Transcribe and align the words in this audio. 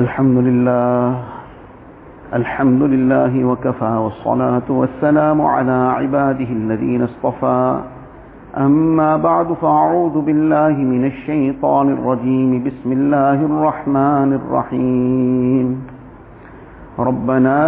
الحمد 0.00 0.36
لله 0.36 1.14
الحمد 2.34 2.82
لله 2.82 3.44
وكفى 3.44 3.92
والصلاة 4.04 4.68
والسلام 4.68 5.40
على 5.40 5.78
عباده 5.98 6.50
الذين 6.60 7.02
اصطفى. 7.02 7.80
أما 8.56 9.16
بعد 9.16 9.52
فأعوذ 9.52 10.20
بالله 10.20 10.74
من 10.92 11.04
الشيطان 11.04 11.86
الرجيم. 11.88 12.50
بسم 12.64 12.92
الله 12.92 13.38
الرحمن 13.50 14.30
الرحيم. 14.40 15.66
ربنا 16.98 17.60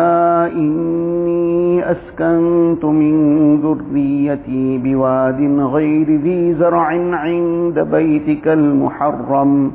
إني 0.46 1.91
أسكنت 1.91 2.85
من 2.85 3.14
ذريتي 3.64 4.79
بواد 4.79 5.41
غير 5.75 6.09
ذي 6.25 6.55
زرع 6.55 6.87
عند 7.27 7.77
بيتك 7.79 8.49
المحرم. 8.49 9.73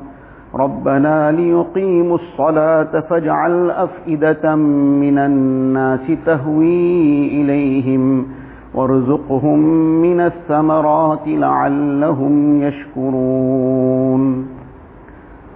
ربنا 0.57 1.31
ليقيموا 1.31 2.15
الصلاة 2.15 2.99
فاجعل 2.99 3.71
أفئدة 3.71 4.55
من 5.03 5.17
الناس 5.17 6.11
تهوي 6.25 7.27
إليهم 7.41 8.25
وارزقهم 8.73 9.59
من 10.01 10.19
الثمرات 10.19 11.25
لعلهم 11.27 12.61
يشكرون. 12.61 14.47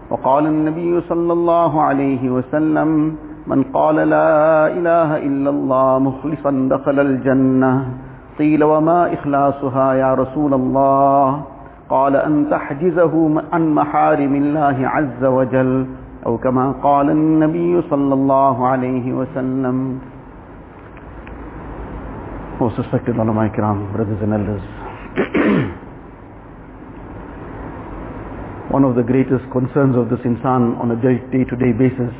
وقال 0.10 0.46
النبي 0.46 1.02
صلى 1.02 1.34
الله 1.34 1.82
عليه 1.82 2.30
وسلم 2.30 3.16
من 3.48 3.64
قال 3.64 3.96
لا 3.96 4.68
إله 4.68 5.18
إلا 5.18 5.50
الله 5.50 6.00
مخلصا 6.00 6.68
دخل 6.72 7.00
الجنة. 7.00 7.86
قيل 8.40 8.64
وما 8.64 9.14
إخلاصها 9.14 9.94
يا 9.94 10.14
رسول 10.14 10.54
الله؟ 10.54 11.42
قال 11.92 12.16
أن 12.16 12.48
تحجزه 12.50 13.42
عن 13.54 13.74
محارم 13.76 14.36
الله 14.36 14.88
عز 14.88 15.24
وجل 15.24 15.86
أو 16.26 16.38
كما 16.38 16.72
قال 16.72 17.10
النبي 17.10 17.82
صلى 17.82 18.14
الله 18.14 18.68
عليه 18.68 19.14
وسلم 19.14 20.00
Most 22.62 22.78
respected 22.78 23.16
ulama 23.18 23.50
brothers 23.92 24.22
and 24.22 24.34
elders. 24.34 24.62
One 28.70 28.84
of 28.86 28.96
the 28.96 29.02
greatest 29.02 29.50
concerns 29.52 29.98
of 29.98 30.10
this 30.12 30.20
insan 30.24 30.78
on 30.80 30.92
a 30.92 30.96
day-to-day 30.96 31.74
basis, 31.74 32.14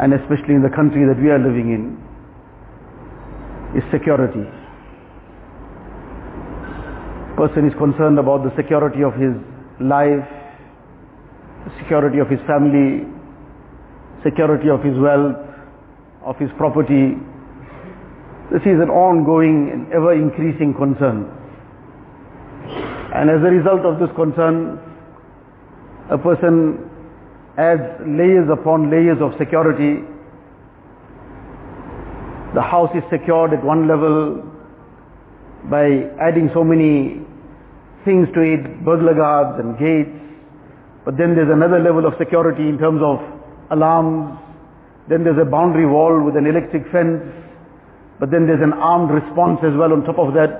and 0.00 0.14
especially 0.14 0.54
in 0.54 0.62
the 0.62 0.70
country 0.70 1.04
that 1.04 1.18
we 1.20 1.28
are 1.30 1.38
living 1.38 1.68
in, 1.74 1.98
is 3.76 3.82
security. 3.90 4.46
Person 7.38 7.70
is 7.70 7.74
concerned 7.78 8.18
about 8.18 8.42
the 8.42 8.50
security 8.56 9.06
of 9.06 9.14
his 9.14 9.32
life, 9.78 10.26
security 11.78 12.18
of 12.18 12.28
his 12.28 12.40
family, 12.50 13.06
security 14.26 14.68
of 14.68 14.82
his 14.82 14.98
wealth, 14.98 15.38
of 16.26 16.36
his 16.36 16.50
property, 16.58 17.14
this 18.50 18.62
is 18.62 18.80
an 18.80 18.88
ongoing 18.88 19.68
and 19.70 19.92
ever 19.92 20.14
increasing 20.14 20.72
concern. 20.72 21.28
And 23.12 23.28
as 23.28 23.44
a 23.44 23.52
result 23.52 23.84
of 23.84 24.00
this 24.00 24.08
concern, 24.16 24.80
a 26.10 26.16
person 26.16 26.88
adds 27.58 27.84
layers 28.08 28.48
upon 28.48 28.88
layers 28.88 29.18
of 29.20 29.36
security. 29.36 30.00
The 32.54 32.62
house 32.62 32.88
is 32.96 33.04
secured 33.12 33.52
at 33.52 33.62
one 33.62 33.86
level 33.86 34.40
by 35.68 36.08
adding 36.16 36.48
so 36.54 36.64
many 36.64 37.20
things 38.04 38.28
to 38.34 38.40
it, 38.40 38.84
burglar 38.84 39.14
guards 39.14 39.60
and 39.60 39.78
gates. 39.78 40.10
But 41.04 41.16
then 41.16 41.34
there's 41.34 41.50
another 41.50 41.80
level 41.80 42.06
of 42.06 42.14
security 42.18 42.68
in 42.68 42.78
terms 42.78 43.00
of 43.02 43.18
alarms. 43.70 44.38
Then 45.08 45.24
there's 45.24 45.40
a 45.40 45.48
boundary 45.48 45.86
wall 45.86 46.22
with 46.22 46.36
an 46.36 46.46
electric 46.46 46.90
fence 46.92 47.22
but 48.18 48.30
then 48.30 48.46
there's 48.46 48.62
an 48.62 48.72
armed 48.72 49.10
response 49.10 49.60
as 49.62 49.74
well 49.78 49.92
on 49.92 50.02
top 50.04 50.18
of 50.18 50.34
that. 50.34 50.58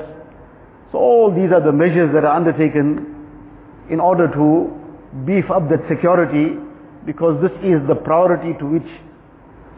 So 0.92 0.98
all 0.98 1.34
these 1.34 1.50
are 1.52 1.60
the 1.60 1.72
measures 1.72 2.14
that 2.14 2.24
are 2.24 2.34
undertaken 2.34 3.14
in 3.90 4.00
order 4.00 4.28
to 4.30 4.70
beef 5.26 5.50
up 5.50 5.68
that 5.68 5.82
security 5.88 6.54
because 7.04 7.40
this 7.42 7.52
is 7.66 7.82
the 7.88 7.94
priority 7.94 8.56
to 8.58 8.66
which 8.66 8.88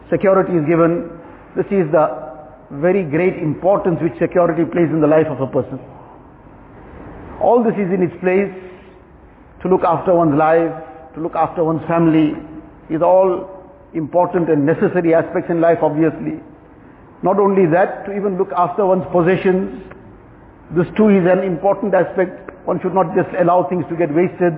security 0.09 0.53
is 0.53 0.65
given. 0.69 1.09
This 1.57 1.65
is 1.73 1.89
the 1.91 2.05
very 2.77 3.03
great 3.03 3.41
importance 3.41 3.97
which 4.01 4.17
security 4.19 4.63
plays 4.63 4.89
in 4.93 5.01
the 5.01 5.07
life 5.07 5.27
of 5.27 5.41
a 5.41 5.47
person. 5.47 5.79
All 7.41 7.63
this 7.63 7.73
is 7.73 7.91
in 7.91 8.03
its 8.03 8.15
place 8.21 8.53
to 9.61 9.67
look 9.67 9.83
after 9.83 10.13
one's 10.13 10.37
life, 10.37 10.71
to 11.15 11.21
look 11.21 11.35
after 11.35 11.63
one's 11.63 11.85
family, 11.87 12.33
is 12.89 13.01
all 13.01 13.49
important 13.93 14.49
and 14.49 14.65
necessary 14.65 15.13
aspects 15.13 15.49
in 15.49 15.59
life 15.59 15.79
obviously. 15.81 16.39
Not 17.23 17.39
only 17.39 17.65
that, 17.71 18.05
to 18.05 18.15
even 18.15 18.37
look 18.37 18.51
after 18.55 18.85
one's 18.85 19.05
possessions. 19.11 19.83
This 20.75 20.87
too 20.97 21.09
is 21.09 21.25
an 21.29 21.43
important 21.43 21.93
aspect. 21.93 22.49
One 22.65 22.79
should 22.81 22.93
not 22.93 23.15
just 23.15 23.29
allow 23.37 23.67
things 23.69 23.85
to 23.89 23.95
get 23.95 24.13
wasted 24.13 24.53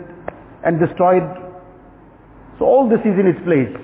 and 0.63 0.79
destroyed. 0.79 1.23
So 2.59 2.65
all 2.65 2.87
this 2.87 2.99
is 3.01 3.19
in 3.19 3.27
its 3.27 3.39
place. 3.43 3.75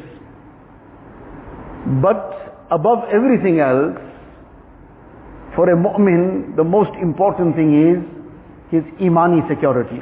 But 2.02 2.68
above 2.72 3.04
everything 3.12 3.60
else, 3.60 3.98
for 5.56 5.70
a 5.70 5.76
mu'min, 5.76 6.56
the 6.56 6.64
most 6.64 6.92
important 7.02 7.56
thing 7.56 7.74
is 7.74 8.19
his 8.72 8.84
imani 9.00 9.42
security. 9.50 10.00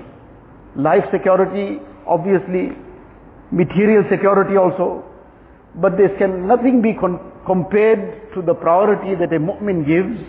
Life 0.75 1.05
security, 1.11 1.79
obviously, 2.05 2.71
material 3.51 4.03
security 4.09 4.57
also, 4.57 5.03
but 5.75 5.97
this 5.97 6.11
can 6.17 6.47
nothing 6.47 6.81
be 6.81 6.93
compared 7.45 8.33
to 8.33 8.41
the 8.41 8.53
priority 8.53 9.15
that 9.15 9.31
a 9.33 9.39
mu'min 9.39 9.85
gives 9.85 10.19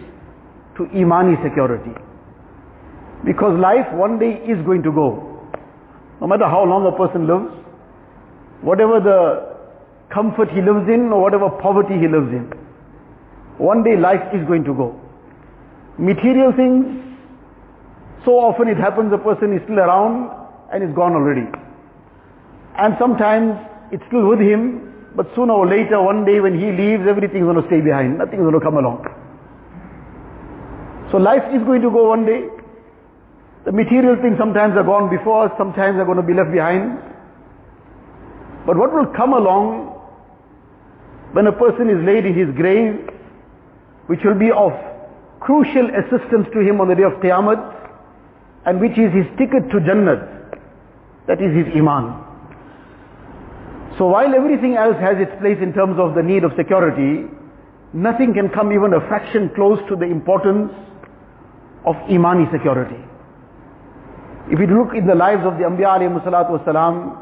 to 0.76 0.84
imani 0.96 1.36
security. 1.42 1.92
Because 3.24 3.58
life 3.58 3.86
one 3.92 4.18
day 4.18 4.40
is 4.46 4.64
going 4.64 4.82
to 4.82 4.92
go. 4.92 5.08
No 6.20 6.26
matter 6.26 6.46
how 6.46 6.64
long 6.64 6.86
a 6.86 6.92
person 6.96 7.26
lives, 7.26 7.52
whatever 8.62 9.00
the 9.00 9.56
comfort 10.14 10.48
he 10.50 10.60
lives 10.60 10.88
in 10.88 11.10
or 11.12 11.20
whatever 11.22 11.50
poverty 11.50 11.94
he 11.94 12.06
lives 12.06 12.30
in, 12.30 12.50
one 13.58 13.82
day 13.82 13.96
life 13.96 14.22
is 14.32 14.46
going 14.46 14.64
to 14.64 14.74
go. 14.74 14.94
Material 15.98 16.52
things, 16.54 17.07
so 18.28 18.38
often 18.38 18.68
it 18.68 18.76
happens 18.76 19.10
a 19.10 19.16
person 19.16 19.56
is 19.56 19.62
still 19.64 19.78
around 19.80 20.28
and 20.70 20.84
is 20.84 20.94
gone 20.94 21.14
already. 21.14 21.48
And 22.76 22.94
sometimes 23.00 23.56
it's 23.90 24.04
still 24.08 24.28
with 24.28 24.38
him, 24.38 24.84
but 25.16 25.32
sooner 25.34 25.54
or 25.54 25.66
later, 25.66 25.96
one 26.02 26.26
day 26.26 26.38
when 26.38 26.52
he 26.52 26.68
leaves, 26.70 27.08
everything's 27.08 27.48
going 27.48 27.56
to 27.56 27.66
stay 27.68 27.80
behind. 27.80 28.18
Nothing's 28.18 28.44
going 28.44 28.52
to 28.52 28.60
come 28.60 28.76
along. 28.76 29.00
So 31.10 31.16
life 31.16 31.42
is 31.56 31.64
going 31.64 31.80
to 31.80 31.88
go 31.88 32.10
one 32.10 32.26
day. 32.26 32.44
The 33.64 33.72
material 33.72 34.20
things 34.20 34.36
sometimes 34.36 34.76
are 34.76 34.84
gone 34.84 35.08
before 35.08 35.48
us, 35.48 35.52
sometimes 35.56 35.96
are 35.96 36.04
going 36.04 36.20
to 36.20 36.28
be 36.28 36.34
left 36.34 36.52
behind. 36.52 37.00
But 38.66 38.76
what 38.76 38.92
will 38.92 39.08
come 39.16 39.32
along 39.32 39.88
when 41.32 41.46
a 41.46 41.52
person 41.52 41.88
is 41.88 42.04
laid 42.04 42.26
in 42.26 42.36
his 42.36 42.54
grave, 42.54 43.08
which 44.06 44.20
will 44.22 44.38
be 44.38 44.52
of 44.52 44.76
crucial 45.40 45.88
assistance 45.96 46.46
to 46.52 46.60
him 46.60 46.78
on 46.82 46.88
the 46.88 46.94
day 46.94 47.08
of 47.08 47.16
Qiyamah, 47.24 47.78
and 48.68 48.82
which 48.82 48.98
is 48.98 49.10
his 49.14 49.24
ticket 49.38 49.70
to 49.72 49.80
Jannah, 49.80 50.16
that 51.26 51.40
is 51.40 51.56
his 51.56 51.74
Iman. 51.74 52.12
So 53.96 54.06
while 54.08 54.34
everything 54.34 54.76
else 54.76 54.96
has 55.00 55.16
its 55.18 55.32
place 55.40 55.56
in 55.62 55.72
terms 55.72 55.98
of 55.98 56.14
the 56.14 56.22
need 56.22 56.44
of 56.44 56.52
security, 56.54 57.24
nothing 57.94 58.34
can 58.34 58.50
come 58.50 58.70
even 58.72 58.92
a 58.92 59.00
fraction 59.08 59.48
close 59.54 59.80
to 59.88 59.96
the 59.96 60.04
importance 60.04 60.70
of 61.86 61.96
Imani 62.10 62.44
security. 62.52 63.00
If 64.50 64.60
you 64.60 64.66
look 64.66 64.94
in 64.94 65.06
the 65.06 65.14
lives 65.14 65.46
of 65.46 65.56
the 65.56 65.64
Anbiya 65.64 65.96
alayhi 65.96 66.22
salatu 66.22 66.60
wasalam, 66.60 67.16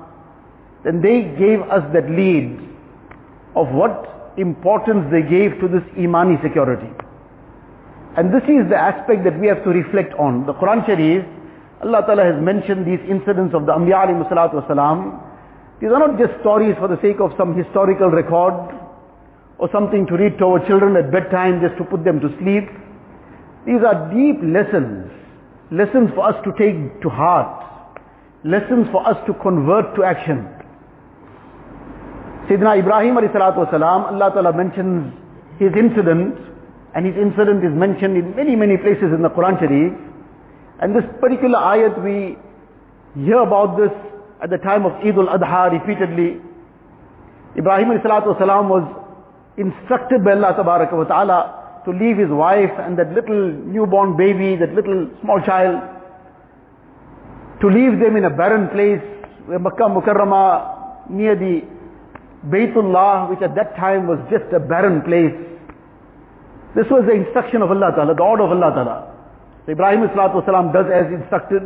then 0.83 1.01
they 1.01 1.23
gave 1.39 1.61
us 1.63 1.87
that 1.95 2.11
lead 2.11 2.59
of 3.55 3.69
what 3.69 4.35
importance 4.37 5.07
they 5.13 5.23
gave 5.23 5.61
to 5.61 5.69
this 5.69 5.85
Imani 5.97 6.39
security. 6.43 6.91
And 8.17 8.35
this 8.35 8.43
is 8.49 8.69
the 8.69 8.77
aspect 8.77 9.23
that 9.25 9.39
we 9.39 9.47
have 9.47 9.63
to 9.63 9.71
reflect 9.71 10.13
on. 10.15 10.47
The 10.47 10.55
Quran 10.55 10.85
Sharif, 10.87 11.25
Allah 11.83 12.03
Ta'ala 12.07 12.25
has 12.25 12.43
mentioned 12.43 12.87
these 12.87 13.01
incidents 13.09 13.55
of 13.55 13.67
the 13.67 13.73
Anbiya 13.73 14.09
alayhi 14.09 14.29
salatu 14.31 14.65
wasalam, 14.65 15.21
these 15.81 15.91
are 15.91 15.99
not 16.01 16.19
just 16.19 16.41
stories 16.41 16.75
for 16.79 16.89
the 16.89 17.01
sake 17.03 17.21
of 17.21 17.33
some 17.37 17.53
historical 17.53 18.09
record 18.09 18.55
or 19.59 19.69
something 19.73 20.07
to 20.07 20.17
read 20.17 20.39
to 20.39 20.45
our 20.47 20.67
children 20.67 20.97
at 20.97 21.13
bedtime 21.13 21.61
just 21.61 21.77
to 21.77 21.85
put 21.85 22.03
them 22.05 22.21
to 22.21 22.29
sleep. 22.41 22.65
These 23.67 23.85
are 23.85 24.09
deep 24.09 24.41
lessons, 24.41 25.13
lessons 25.71 26.11
for 26.15 26.25
us 26.25 26.37
to 26.45 26.53
take 26.57 27.03
to 27.03 27.09
heart, 27.11 27.93
lessons 28.45 28.89
for 28.91 29.07
us 29.07 29.19
to 29.27 29.35
convert 29.35 29.95
to 29.97 30.05
action. 30.05 30.49
Sayyidina 32.49 32.79
Ibrahim 32.79 33.17
alayhi 33.17 33.35
salatu 33.35 33.69
wasalam, 33.69 34.13
Allah 34.13 34.31
Ta'ala 34.33 34.53
mentions 34.57 35.13
his 35.59 35.73
incident 35.77 36.39
and 36.95 37.05
his 37.05 37.17
incident 37.17 37.65
is 37.65 37.73
mentioned 37.73 38.17
in 38.17 38.35
many, 38.35 38.57
many 38.57 38.79
places 38.79 39.13
in 39.13 39.21
the 39.21 39.29
Quran 39.29 39.59
Sharif. 39.61 39.93
And 40.80 40.96
this 40.96 41.04
particular 41.20 41.60
ayat 41.60 42.04
we 42.04 42.38
hear 43.24 43.40
about 43.40 43.78
this 43.78 43.92
at 44.42 44.50
the 44.50 44.58
time 44.58 44.86
of 44.86 44.94
Eid 45.06 45.18
al-Adha 45.18 45.72
repeatedly. 45.72 46.42
Ibrahim 47.58 47.90
والسلام, 47.90 48.70
was 48.70 48.86
instructed 49.58 50.24
by 50.24 50.32
Allah 50.32 50.56
wa 50.58 51.04
ta'ala 51.04 51.84
to 51.86 51.92
leave 51.92 52.18
his 52.18 52.30
wife 52.30 52.72
and 52.80 52.98
that 52.98 53.12
little 53.14 53.52
newborn 53.52 54.16
baby, 54.16 54.56
that 54.56 54.74
little 54.74 55.10
small 55.22 55.42
child, 55.42 55.82
to 57.60 57.68
leave 57.68 58.00
them 58.00 58.16
in 58.16 58.26
a 58.26 58.30
barren 58.30 58.70
place 58.70 59.02
where 59.46 59.60
Makkah 59.60 59.90
Mukarramah 59.90 61.10
near 61.10 61.36
the 61.36 61.62
Baytullah, 62.48 63.30
which 63.30 63.42
at 63.42 63.54
that 63.56 63.76
time 63.76 64.08
was 64.08 64.18
just 64.32 64.52
a 64.54 64.60
barren 64.60 65.02
place. 65.02 65.36
This 66.76 66.86
was 66.90 67.04
the 67.06 67.14
instruction 67.14 67.62
of 67.62 67.70
Allah 67.70 67.92
Ta'ala, 67.96 68.16
the 68.16 68.24
order 68.24 68.44
of 68.44 68.52
Allah 68.52 68.72
Ta'ala. 68.74 69.12
So 69.66 69.72
Ibrahim 69.72 70.08
والسلام, 70.08 70.74
does 70.74 70.86
as 70.92 71.12
instructed. 71.12 71.64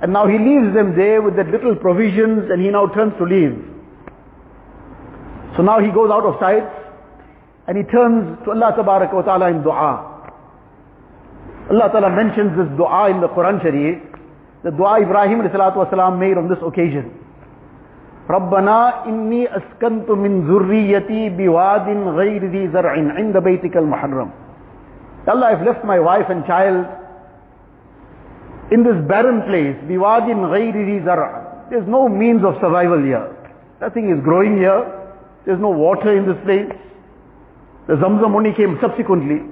And 0.00 0.12
now 0.12 0.26
he 0.26 0.38
leaves 0.38 0.74
them 0.74 0.96
there 0.96 1.20
with 1.20 1.36
that 1.36 1.48
little 1.48 1.74
provisions 1.74 2.50
and 2.50 2.62
he 2.62 2.70
now 2.70 2.86
turns 2.86 3.12
to 3.18 3.24
leave. 3.24 3.58
So 5.56 5.62
now 5.62 5.80
he 5.80 5.90
goes 5.90 6.10
out 6.10 6.24
of 6.24 6.38
sight 6.38 6.62
and 7.66 7.76
he 7.76 7.82
turns 7.84 8.38
to 8.44 8.50
Allah 8.52 8.74
wa 8.78 9.22
ta'ala 9.22 9.50
in 9.50 9.62
dua. 9.62 10.08
Allah 11.70 11.90
Ta'ala 11.92 12.10
mentions 12.14 12.56
this 12.56 12.68
dua 12.78 13.10
in 13.10 13.20
the 13.20 13.28
Quran 13.28 13.60
Sharif. 13.60 13.98
The 14.64 14.70
dua 14.70 15.02
Ibrahim 15.02 15.40
والسلام, 15.40 16.18
made 16.18 16.38
on 16.38 16.48
this 16.48 16.58
occasion. 16.62 17.10
ربنا 18.30 19.06
إني 19.06 19.56
أسكنت 19.56 20.10
من 20.10 20.44
ذريتي 20.48 21.28
بواد 21.28 21.88
غير 22.06 22.44
ذي 22.44 22.68
زرع 22.68 22.90
عند 22.90 23.36
بيتك 23.36 23.76
المحرم 23.76 24.30
Allah, 25.27 25.45
I've 25.47 25.65
left 25.65 25.85
my 25.85 25.99
wife 25.99 26.25
and 26.29 26.45
child 26.45 26.85
in 28.71 28.83
this 28.83 28.97
barren 29.07 29.43
place, 29.43 29.77
biwadin 29.87 30.49
ghayri 30.51 31.03
zara. 31.05 31.67
There's 31.69 31.87
no 31.87 32.09
means 32.09 32.43
of 32.43 32.55
survival 32.59 33.03
here. 33.03 33.29
Nothing 33.79 34.09
is 34.09 34.23
growing 34.23 34.57
here. 34.57 34.83
There's 35.45 35.59
no 35.59 35.69
water 35.69 36.15
in 36.17 36.25
this 36.25 36.41
place. 36.43 36.71
The 37.87 37.95
Zamzam 37.95 38.33
only 38.33 38.53
came 38.53 38.77
subsequently. 38.81 39.43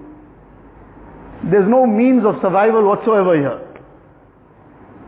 There's 1.52 1.68
no 1.68 1.86
means 1.86 2.26
of 2.26 2.36
survival 2.42 2.88
whatsoever 2.88 3.36
here. 3.36 3.60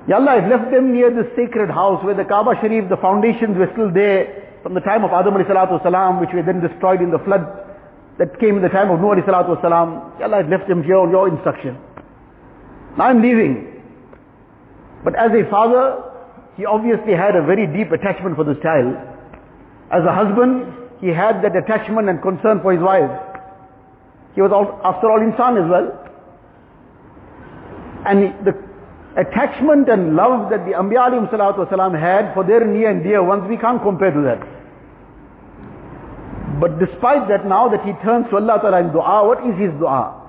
Ya 0.08 0.18
Allah, 0.18 0.32
I've 0.32 0.50
left 0.50 0.72
them 0.72 0.92
near 0.92 1.10
this 1.10 1.32
sacred 1.36 1.70
house 1.70 2.04
where 2.04 2.16
the 2.16 2.26
Kaaba 2.26 2.56
Sharif, 2.60 2.90
the 2.90 2.98
foundations 2.98 3.58
were 3.58 3.70
still 3.72 3.92
there 3.92 4.60
from 4.62 4.74
the 4.74 4.82
time 4.82 5.04
of 5.04 5.12
Adam 5.12 5.36
salam, 5.48 6.20
which 6.20 6.32
were 6.34 6.44
then 6.44 6.60
destroyed 6.60 7.02
in 7.02 7.12
the 7.12 7.20
flood 7.20 7.63
that 8.20 8.40
came 8.40 8.58
in 8.58 8.62
the 8.62 8.70
time 8.70 8.92
of 8.92 9.00
Nuh 9.00 9.16
alayhi 9.16 9.26
salatu 9.26 9.60
wasalam. 9.60 10.22
Allah 10.22 10.38
had 10.38 10.50
left 10.50 10.70
him 10.70 10.84
here 10.84 10.98
on 10.98 11.10
your 11.10 11.28
instruction. 11.28 11.78
Now 12.98 13.06
I'm 13.06 13.22
leaving. 13.22 13.82
But 15.04 15.16
as 15.16 15.32
a 15.32 15.50
father, 15.50 16.04
he 16.56 16.66
obviously 16.66 17.14
had 17.14 17.36
a 17.36 17.42
very 17.42 17.66
deep 17.68 17.92
attachment 17.92 18.36
for 18.36 18.44
this 18.44 18.58
child. 18.62 18.96
As 19.92 20.04
a 20.06 20.14
husband, 20.14 20.72
he 21.02 21.08
had 21.10 21.44
that 21.44 21.56
attachment 21.56 22.08
and 22.08 22.22
concern 22.22 22.62
for 22.62 22.72
his 22.72 22.82
wife. 22.82 23.12
He 24.36 24.42
was 24.42 24.52
all, 24.52 24.80
after 24.84 25.10
all 25.12 25.20
insan 25.20 25.64
as 25.64 25.70
well. 25.70 26.00
And 28.06 28.46
the 28.46 28.54
attachment 29.18 29.90
and 29.90 30.16
love 30.16 30.50
that 30.50 30.66
the 30.66 30.72
Anbiya 30.72 31.10
alayhi 31.10 31.30
salatu 31.32 31.68
wasalam 31.68 32.00
had 32.00 32.34
for 32.34 32.44
their 32.44 32.66
near 32.66 32.90
and 32.90 33.04
dear 33.04 33.24
ones, 33.24 33.44
we 33.50 33.58
can't 33.58 33.82
compare 33.82 34.12
to 34.12 34.22
that. 34.22 34.63
But 36.60 36.80
despite 36.80 37.28
that, 37.30 37.46
now 37.46 37.70
that 37.70 37.84
he 37.86 37.94
turns 38.04 38.30
to 38.30 38.38
Allah 38.38 38.60
Ta'ala 38.62 38.80
in 38.82 38.92
dua, 38.92 39.26
what 39.26 39.40
is 39.48 39.58
his 39.58 39.72
dua? 39.80 40.28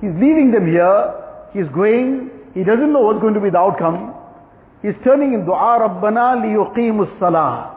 He's 0.00 0.12
leaving 0.14 0.50
them 0.52 0.66
here, 0.66 1.14
he's 1.52 1.68
going, 1.74 2.30
he 2.54 2.62
doesn't 2.62 2.92
know 2.92 3.00
what's 3.00 3.20
going 3.20 3.34
to 3.34 3.40
be 3.40 3.50
the 3.50 3.58
outcome. 3.58 4.14
He's 4.82 4.94
turning 5.02 5.32
in 5.32 5.44
dua, 5.44 5.80
Rabbana 5.80 6.44
liyuqimus 6.44 7.18
salah. 7.18 7.70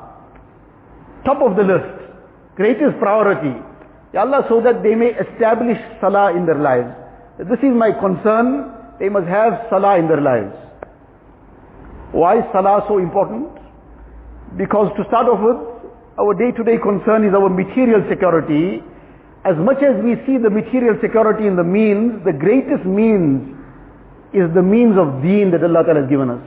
Top 1.25 1.41
of 1.41 1.55
the 1.55 1.63
list, 1.63 2.11
greatest 2.55 2.99
priority. 2.99 3.55
Ya 4.13 4.21
Allah, 4.21 4.45
so 4.47 4.61
that 4.61 4.83
they 4.83 4.95
may 4.95 5.11
establish 5.15 5.77
salah 5.99 6.35
in 6.35 6.45
their 6.45 6.59
lives. 6.59 6.91
This 7.39 7.59
is 7.59 7.73
my 7.73 7.91
concern, 7.91 8.71
they 8.99 9.09
must 9.09 9.27
have 9.27 9.67
salah 9.69 9.97
in 9.97 10.07
their 10.07 10.21
lives. 10.21 10.53
Why 12.11 12.39
is 12.39 12.45
salah 12.51 12.85
so 12.87 12.97
important? 12.99 13.49
Because 14.55 14.91
to 14.97 15.03
start 15.07 15.27
off 15.27 15.39
with, 15.41 15.76
our 16.19 16.33
day-to-day 16.33 16.77
concern 16.81 17.25
is 17.25 17.33
our 17.33 17.49
material 17.49 18.01
security. 18.09 18.81
As 19.45 19.55
much 19.57 19.77
as 19.83 20.01
we 20.03 20.17
see 20.25 20.37
the 20.41 20.49
material 20.49 20.97
security 20.99 21.45
in 21.45 21.55
the 21.55 21.63
means, 21.63 22.25
the 22.25 22.33
greatest 22.33 22.85
means 22.85 23.53
is 24.33 24.49
the 24.53 24.63
means 24.63 24.97
of 24.97 25.21
deen 25.21 25.51
that 25.51 25.63
Allah 25.63 25.85
Ta'ala 25.85 26.01
has 26.01 26.09
given 26.09 26.29
us. 26.29 26.41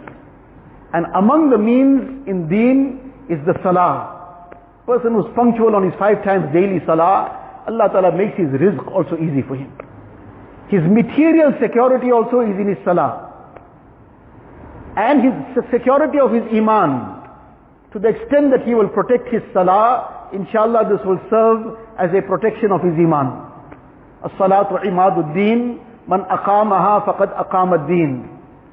And 0.92 1.06
among 1.14 1.50
the 1.50 1.58
means 1.58 2.26
in 2.26 2.48
deen 2.48 3.14
is 3.30 3.38
the 3.46 3.54
salah. 3.62 4.50
Person 4.86 5.14
who's 5.14 5.30
punctual 5.36 5.76
on 5.76 5.86
his 5.86 5.94
five 5.98 6.24
times 6.24 6.52
daily 6.52 6.82
salah, 6.84 7.62
Allah 7.68 7.88
Ta'ala 7.94 8.10
makes 8.10 8.36
his 8.36 8.48
rizq 8.48 8.82
also 8.90 9.14
easy 9.22 9.42
for 9.46 9.54
him. 9.54 9.70
His 10.66 10.82
material 10.82 11.54
security 11.62 12.10
also 12.10 12.40
is 12.40 12.58
in 12.58 12.74
his 12.74 12.78
salah. 12.84 13.30
And 14.96 15.22
his 15.22 15.64
security 15.70 16.18
of 16.18 16.32
his 16.32 16.42
iman 16.58 17.19
to 17.93 17.99
the 17.99 18.09
extent 18.09 18.51
that 18.51 18.67
he 18.67 18.75
will 18.75 18.89
protect 18.89 19.29
his 19.31 19.41
salah, 19.53 20.29
inshallah 20.33 20.89
this 20.91 20.99
will 21.05 21.19
serve 21.29 21.79
as 21.97 22.11
a 22.11 22.21
protection 22.21 22.71
of 22.71 22.81
his 22.81 22.93
iman. 22.99 23.51
الصلاة 24.25 24.73
عماد 24.85 25.17
الدين 25.17 25.77
من 26.07 26.19
أقامها 26.21 26.99
فقد 26.99 27.29
أقام 27.29 27.73
الدين 27.73 28.27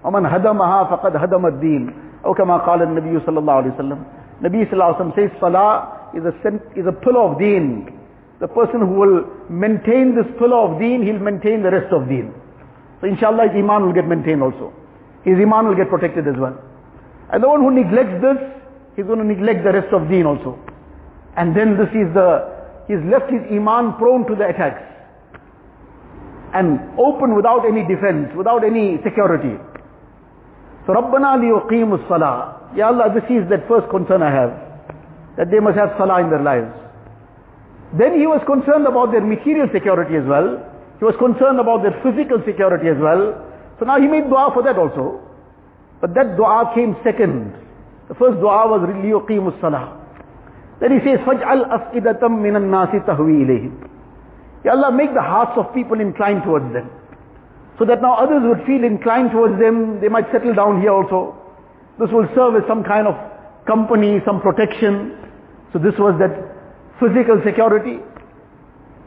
ومن 0.05 0.27
هدمها 0.27 0.85
فقد 0.85 1.17
هدم 1.17 1.47
الدين 1.47 1.95
أو 2.25 2.35
كما 2.35 2.57
قال 2.57 2.83
النبي 2.83 3.21
صلى 3.21 3.39
الله 3.39 3.53
عليه 3.53 3.73
وسلم 3.75 3.99
Nabi 4.43 4.67
sallallahu 4.67 4.91
alaihi 4.91 4.99
wasallam 4.99 5.15
says 5.15 5.31
salah 5.39 6.11
is 6.15 6.25
a, 6.27 6.35
is 6.75 6.87
a 6.87 6.93
pillar 6.93 7.31
of 7.31 7.39
deen. 7.39 7.87
The 8.41 8.49
person 8.49 8.81
who 8.81 8.99
will 8.99 9.23
maintain 9.49 10.17
this 10.17 10.27
pillar 10.37 10.67
of 10.67 10.81
deen, 10.81 11.07
he'll 11.07 11.23
maintain 11.23 11.63
the 11.63 11.71
rest 11.71 11.93
of 11.95 12.09
deen. 12.09 12.35
So 13.01 13.07
inshallah 13.07 13.55
his 13.55 13.63
iman 13.63 13.87
will 13.87 13.93
get 13.95 14.09
maintained 14.09 14.43
also. 14.43 14.73
His 15.23 15.39
iman 15.39 15.69
will 15.69 15.77
get 15.77 15.89
protected 15.89 16.27
as 16.27 16.35
well. 16.37 16.59
And 17.31 17.39
the 17.39 17.49
one 17.49 17.63
who 17.63 17.71
neglects 17.71 18.19
this, 18.19 18.39
he's 18.98 19.06
going 19.06 19.22
to 19.22 19.30
neglect 19.30 19.64
the 19.64 19.72
rest 19.72 19.94
of 19.94 20.10
deen 20.10 20.26
also. 20.26 20.58
And 21.38 21.56
then 21.56 21.78
this 21.78 21.94
is 21.94 22.10
the, 22.18 22.50
he's 22.90 23.00
left 23.06 23.30
his 23.30 23.46
iman 23.54 23.94
prone 24.02 24.26
to 24.26 24.34
the 24.34 24.50
attacks. 24.50 24.82
And 26.58 26.98
open 26.98 27.38
without 27.38 27.70
any 27.70 27.86
defense, 27.86 28.34
without 28.34 28.66
any 28.66 28.98
security. 29.06 29.54
So 30.90 30.98
Rabbana 30.98 31.38
liyuqimus 31.38 32.10
salah. 32.10 32.74
Ya 32.76 32.88
Allah, 32.88 33.14
this 33.14 33.30
is 33.30 33.46
that 33.54 33.70
first 33.70 33.86
concern 33.94 34.26
I 34.26 34.34
have. 34.34 34.52
That 35.38 35.54
they 35.54 35.62
must 35.62 35.78
have 35.78 35.94
salah 36.02 36.26
in 36.26 36.34
their 36.34 36.42
lives. 36.42 36.74
Then 37.94 38.18
he 38.18 38.26
was 38.26 38.42
concerned 38.50 38.90
about 38.90 39.14
their 39.14 39.22
material 39.22 39.70
security 39.72 40.18
as 40.18 40.26
well. 40.26 40.58
He 40.98 41.06
was 41.06 41.14
concerned 41.22 41.62
about 41.62 41.86
their 41.86 41.94
physical 42.02 42.42
security 42.42 42.90
as 42.90 42.98
well. 42.98 43.38
So 43.78 43.86
now 43.86 44.02
he 44.02 44.10
made 44.10 44.26
dua 44.26 44.50
for 44.58 44.66
that 44.66 44.82
also. 44.82 45.22
But 46.02 46.18
that 46.18 46.34
dua 46.34 46.74
came 46.74 46.98
second. 47.06 47.67
The 48.09 48.15
first 48.15 48.41
dua 48.41 48.69
was 48.69 48.83
لِيُقِيمُ 48.89 49.59
الصَّلَاةِ 49.59 49.89
Then 50.81 50.91
he 50.93 51.01
says, 51.07 51.19
فَجْعَلْ 51.25 51.71
أَفْئِدَةً 51.71 52.21
مِّنَ 52.21 52.57
النَّاسِ 52.57 53.07
تَهْوِي 53.07 53.47
إِلَيْهِمْ 53.47 53.89
Ya 54.65 54.73
Allah, 54.73 54.93
make 54.93 55.15
the 55.15 55.23
hearts 55.23 55.53
of 55.57 55.73
people 55.75 56.01
inclined 56.01 56.43
towards 56.45 56.73
them. 56.73 56.91
So 57.79 57.85
that 57.87 58.03
now 58.03 58.15
others 58.15 58.43
would 58.45 58.67
feel 58.67 58.85
inclined 58.85 59.31
towards 59.31 59.59
them, 59.59 60.01
they 60.01 60.09
might 60.09 60.31
settle 60.31 60.55
down 60.55 60.81
here 60.81 60.93
also. 60.93 61.35
This 61.99 62.11
will 62.13 62.29
serve 62.35 62.57
as 62.57 62.63
some 62.69 62.85
kind 62.85 63.07
of 63.07 63.15
company, 63.67 64.21
some 64.27 64.41
protection. 64.41 65.19
So 65.73 65.79
this 65.79 65.95
was 65.99 66.15
that 66.21 66.35
physical 67.01 67.41
security. 67.45 67.99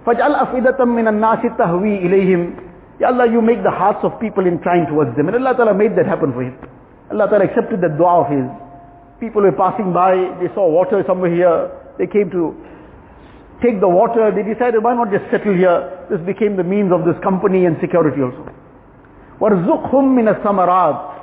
فَجْعَلْ 0.05 0.33
أَفْئِدَةً 0.33 0.79
مِّنَ 0.81 1.07
النَّاسِ 1.07 1.57
تَهْوِي 1.57 2.03
إِلَيْهِمْ 2.03 2.65
Ya 2.99 3.07
Allah, 3.07 3.27
you 3.29 3.41
make 3.41 3.61
the 3.63 3.71
hearts 3.71 3.99
of 4.03 4.19
people 4.19 4.47
inclined 4.47 4.87
towards 4.87 5.15
them. 5.17 5.27
And 5.27 5.35
Allah 5.35 5.55
Ta'ala 5.55 5.73
made 5.73 5.97
that 5.97 6.05
happen 6.05 6.31
for 6.31 6.43
him. 6.43 6.55
Allah 7.11 7.27
Ta'ala 7.27 7.45
accepted 7.45 7.81
that 7.81 7.97
dua 7.97 8.23
of 8.23 8.31
his. 8.31 8.47
People 9.20 9.42
were 9.42 9.52
passing 9.52 9.92
by, 9.92 10.16
they 10.40 10.48
saw 10.54 10.66
water 10.66 11.04
somewhere 11.06 11.32
here, 11.32 11.70
they 11.98 12.06
came 12.06 12.30
to 12.30 12.56
take 13.60 13.78
the 13.78 13.88
water, 13.88 14.32
they 14.32 14.42
decided 14.42 14.82
why 14.82 14.94
not 14.94 15.12
just 15.12 15.28
settle 15.30 15.52
here. 15.52 16.08
This 16.08 16.20
became 16.24 16.56
the 16.56 16.64
means 16.64 16.90
of 16.90 17.04
this 17.04 17.20
company 17.22 17.66
and 17.66 17.76
security 17.80 18.22
also. 18.22 18.48
وَرْزُقْهُمْ 19.38 20.04
مِنَ 20.16 20.42
samarat. 20.42 21.20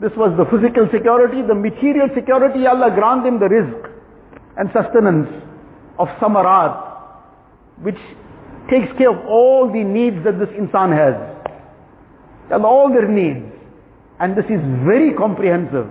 This 0.00 0.12
was 0.14 0.36
the 0.36 0.44
physical 0.52 0.88
security, 0.92 1.40
the 1.40 1.54
material 1.54 2.08
security, 2.14 2.66
Allah 2.66 2.92
grant 2.92 3.24
them 3.24 3.40
the 3.40 3.48
rizq 3.48 3.90
and 4.58 4.68
sustenance 4.76 5.28
of 5.98 6.08
samarat, 6.20 7.80
which 7.80 8.00
takes 8.68 8.92
care 8.98 9.08
of 9.08 9.24
all 9.26 9.72
the 9.72 9.82
needs 9.82 10.22
that 10.24 10.38
this 10.38 10.52
insan 10.52 10.92
has. 10.92 11.16
And 12.52 12.64
all 12.64 12.92
their 12.92 13.08
needs. 13.08 13.44
And 14.20 14.36
this 14.36 14.44
is 14.46 14.60
very 14.84 15.14
comprehensive 15.14 15.88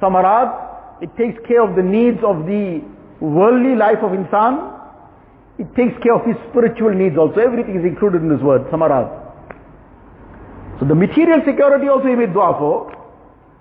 Samarat, 0.00 1.00
it 1.02 1.16
takes 1.16 1.38
care 1.46 1.62
of 1.62 1.76
the 1.76 1.82
needs 1.82 2.18
of 2.24 2.46
the 2.46 2.82
worldly 3.20 3.76
life 3.76 3.98
of 4.02 4.12
insan. 4.12 4.70
It 5.58 5.74
takes 5.76 6.00
care 6.02 6.14
of 6.14 6.24
his 6.26 6.36
spiritual 6.50 6.94
needs 6.94 7.16
also. 7.16 7.40
Everything 7.40 7.78
is 7.78 7.84
included 7.84 8.22
in 8.22 8.28
this 8.28 8.40
word, 8.40 8.62
samarat. 8.70 9.20
So 10.80 10.86
the 10.86 10.94
material 10.94 11.40
security 11.44 11.88
also 11.88 12.08
he 12.08 12.14
made 12.14 12.32
dua 12.32 12.56
for. 12.58 12.90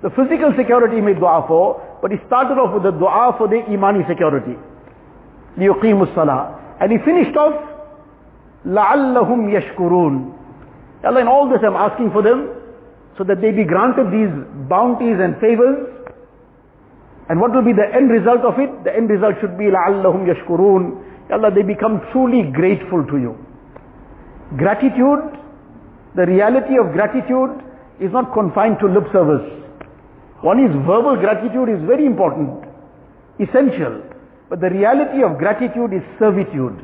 The 0.01 0.09
physical 0.09 0.53
security 0.57 0.95
he 0.95 1.01
made 1.01 1.19
dua 1.19 1.45
for. 1.47 1.91
but 2.01 2.11
he 2.11 2.17
started 2.25 2.57
off 2.57 2.73
with 2.73 2.83
the 2.83 2.91
dua 2.91 3.35
for 3.37 3.47
their 3.47 3.63
imani 3.71 4.03
security. 4.09 4.57
لِيُقِيمُ 5.57 6.13
الصَّلَاةِ 6.13 6.81
And 6.81 6.91
he 6.91 6.97
finished 6.97 7.37
off, 7.37 7.53
لَعَلَّهُمْ 8.65 9.53
يَشْكُرُونَ 9.53 10.37
Allah, 11.03 11.21
in 11.21 11.27
all 11.27 11.49
this 11.49 11.59
I'm 11.63 11.75
asking 11.75 12.11
for 12.11 12.21
them, 12.21 12.49
so 13.17 13.23
that 13.23 13.41
they 13.41 13.51
be 13.51 13.63
granted 13.63 14.11
these 14.11 14.33
bounties 14.67 15.17
and 15.19 15.37
favors. 15.39 15.87
And 17.29 17.39
what 17.39 17.53
will 17.53 17.63
be 17.63 17.73
the 17.73 17.87
end 17.95 18.11
result 18.11 18.41
of 18.41 18.59
it? 18.59 18.83
The 18.83 18.95
end 18.95 19.09
result 19.09 19.35
should 19.39 19.57
be 19.57 19.65
لَعَلَّهُمْ 19.65 20.27
يَشْكُرُونَ 20.27 21.31
Allah, 21.31 21.49
they 21.55 21.63
become 21.63 22.01
truly 22.11 22.51
grateful 22.51 23.05
to 23.05 23.17
you. 23.17 23.37
Gratitude, 24.57 25.39
the 26.15 26.25
reality 26.25 26.75
of 26.77 26.91
gratitude 26.91 27.63
is 28.01 28.11
not 28.11 28.33
confined 28.33 28.77
to 28.81 28.87
lip 28.87 29.07
service. 29.13 29.47
One 30.41 30.59
is 30.59 30.71
verbal 30.85 31.15
gratitude 31.15 31.69
is 31.69 31.79
very 31.87 32.05
important, 32.05 32.65
essential. 33.39 34.01
But 34.49 34.59
the 34.59 34.69
reality 34.69 35.23
of 35.23 35.37
gratitude 35.37 35.93
is 35.93 36.03
servitude. 36.19 36.75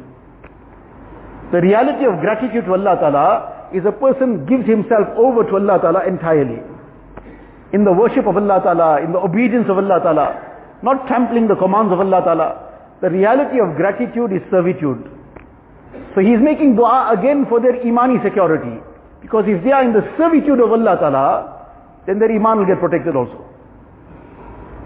The 1.51 1.59
reality 1.59 2.05
of 2.05 2.21
gratitude 2.21 2.65
to 2.65 2.71
Allah 2.71 2.95
Ta'ala 3.01 3.69
is 3.73 3.83
a 3.83 3.91
person 3.91 4.45
gives 4.45 4.65
himself 4.65 5.11
over 5.17 5.43
to 5.43 5.55
Allah 5.59 5.79
Ta'ala 5.81 6.07
entirely. 6.07 6.63
In 7.72 7.84
the 7.84 7.92
worship 7.92 8.26
of 8.26 8.36
Allah 8.36 8.60
Ta'ala, 8.62 9.00
in 9.02 9.12
the 9.12 9.18
obedience 9.18 9.66
of 9.68 9.78
Allah 9.78 10.00
Ta'ala, 10.02 10.52
not 10.82 11.06
trampling 11.06 11.48
the 11.48 11.56
commands 11.56 11.92
of 11.92 12.00
Allah 12.00 12.20
Ta'ala. 12.22 12.48
The 13.00 13.10
reality 13.10 13.58
of 13.58 13.76
gratitude 13.76 14.32
is 14.32 14.42
servitude. 14.50 15.08
So 16.14 16.20
he 16.20 16.32
is 16.34 16.40
making 16.42 16.76
dua 16.76 17.14
again 17.16 17.46
for 17.48 17.60
their 17.60 17.80
imani 17.80 18.18
security. 18.22 18.82
Because 19.22 19.44
if 19.46 19.62
they 19.64 19.72
are 19.72 19.82
in 19.82 19.92
the 19.92 20.02
servitude 20.18 20.60
of 20.60 20.70
Allah 20.72 20.98
Ta'ala, 20.98 21.26
then 22.06 22.18
their 22.18 22.30
iman 22.30 22.58
will 22.58 22.66
get 22.66 22.80
protected 22.80 23.16
also. 23.16 23.46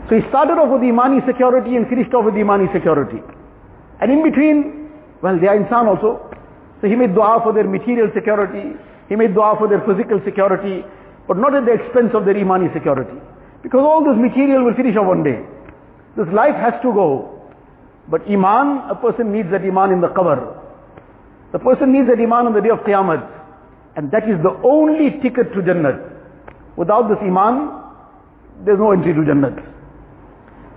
So 0.09 0.21
he 0.21 0.23
started 0.29 0.55
off 0.61 0.71
with 0.71 0.85
imani 0.87 1.21
security 1.27 1.75
and 1.75 1.89
finished 1.89 2.15
off 2.15 2.27
with 2.27 2.37
imani 2.37 2.69
security. 2.73 3.19
And 4.01 4.13
in 4.13 4.23
between, 4.23 4.93
well, 5.23 5.41
they 5.41 5.49
are 5.49 5.59
insan 5.59 5.89
also. 5.89 6.31
So 6.81 6.87
he 6.87 6.95
made 6.95 7.15
dua 7.15 7.41
for 7.43 7.53
their 7.53 7.65
material 7.65 8.13
security. 8.15 8.77
He 9.09 9.17
made 9.17 9.35
dua 9.35 9.57
for 9.59 9.67
their 9.67 9.81
physical 9.81 10.21
security, 10.25 10.85
but 11.27 11.37
not 11.37 11.55
at 11.55 11.65
the 11.67 11.73
expense 11.73 12.15
of 12.15 12.25
their 12.25 12.37
imani 12.37 12.69
security. 12.73 13.19
Because 13.63 13.81
all 13.81 14.05
this 14.05 14.17
material 14.17 14.65
will 14.65 14.75
finish 14.75 14.97
off 14.97 15.07
one 15.07 15.23
day. 15.23 15.43
This 16.17 16.29
life 16.33 16.55
has 16.55 16.75
to 16.83 16.93
go. 16.93 17.43
But 18.09 18.23
iman, 18.31 18.91
a 18.91 18.95
person 18.95 19.33
needs 19.33 19.51
that 19.51 19.63
iman 19.63 19.93
in 19.93 20.01
the 20.01 20.09
qabr. 20.09 20.39
The 21.53 21.59
person 21.59 21.93
needs 21.93 22.09
that 22.09 22.21
iman 22.21 22.47
on 22.47 22.53
the 22.55 22.61
day 22.61 22.71
of 22.71 22.81
Qiyamah. 22.81 23.33
And 23.97 24.11
that 24.11 24.29
is 24.29 24.37
the 24.43 24.55
only 24.63 25.19
ticket 25.23 25.53
to 25.55 25.63
Jannah. 25.63 25.99
Without 26.77 27.09
this 27.09 27.19
iman, 27.23 27.73
there's 28.65 28.79
no 28.79 28.93
entry 28.93 29.15
to 29.15 29.25
Jannah. 29.25 29.57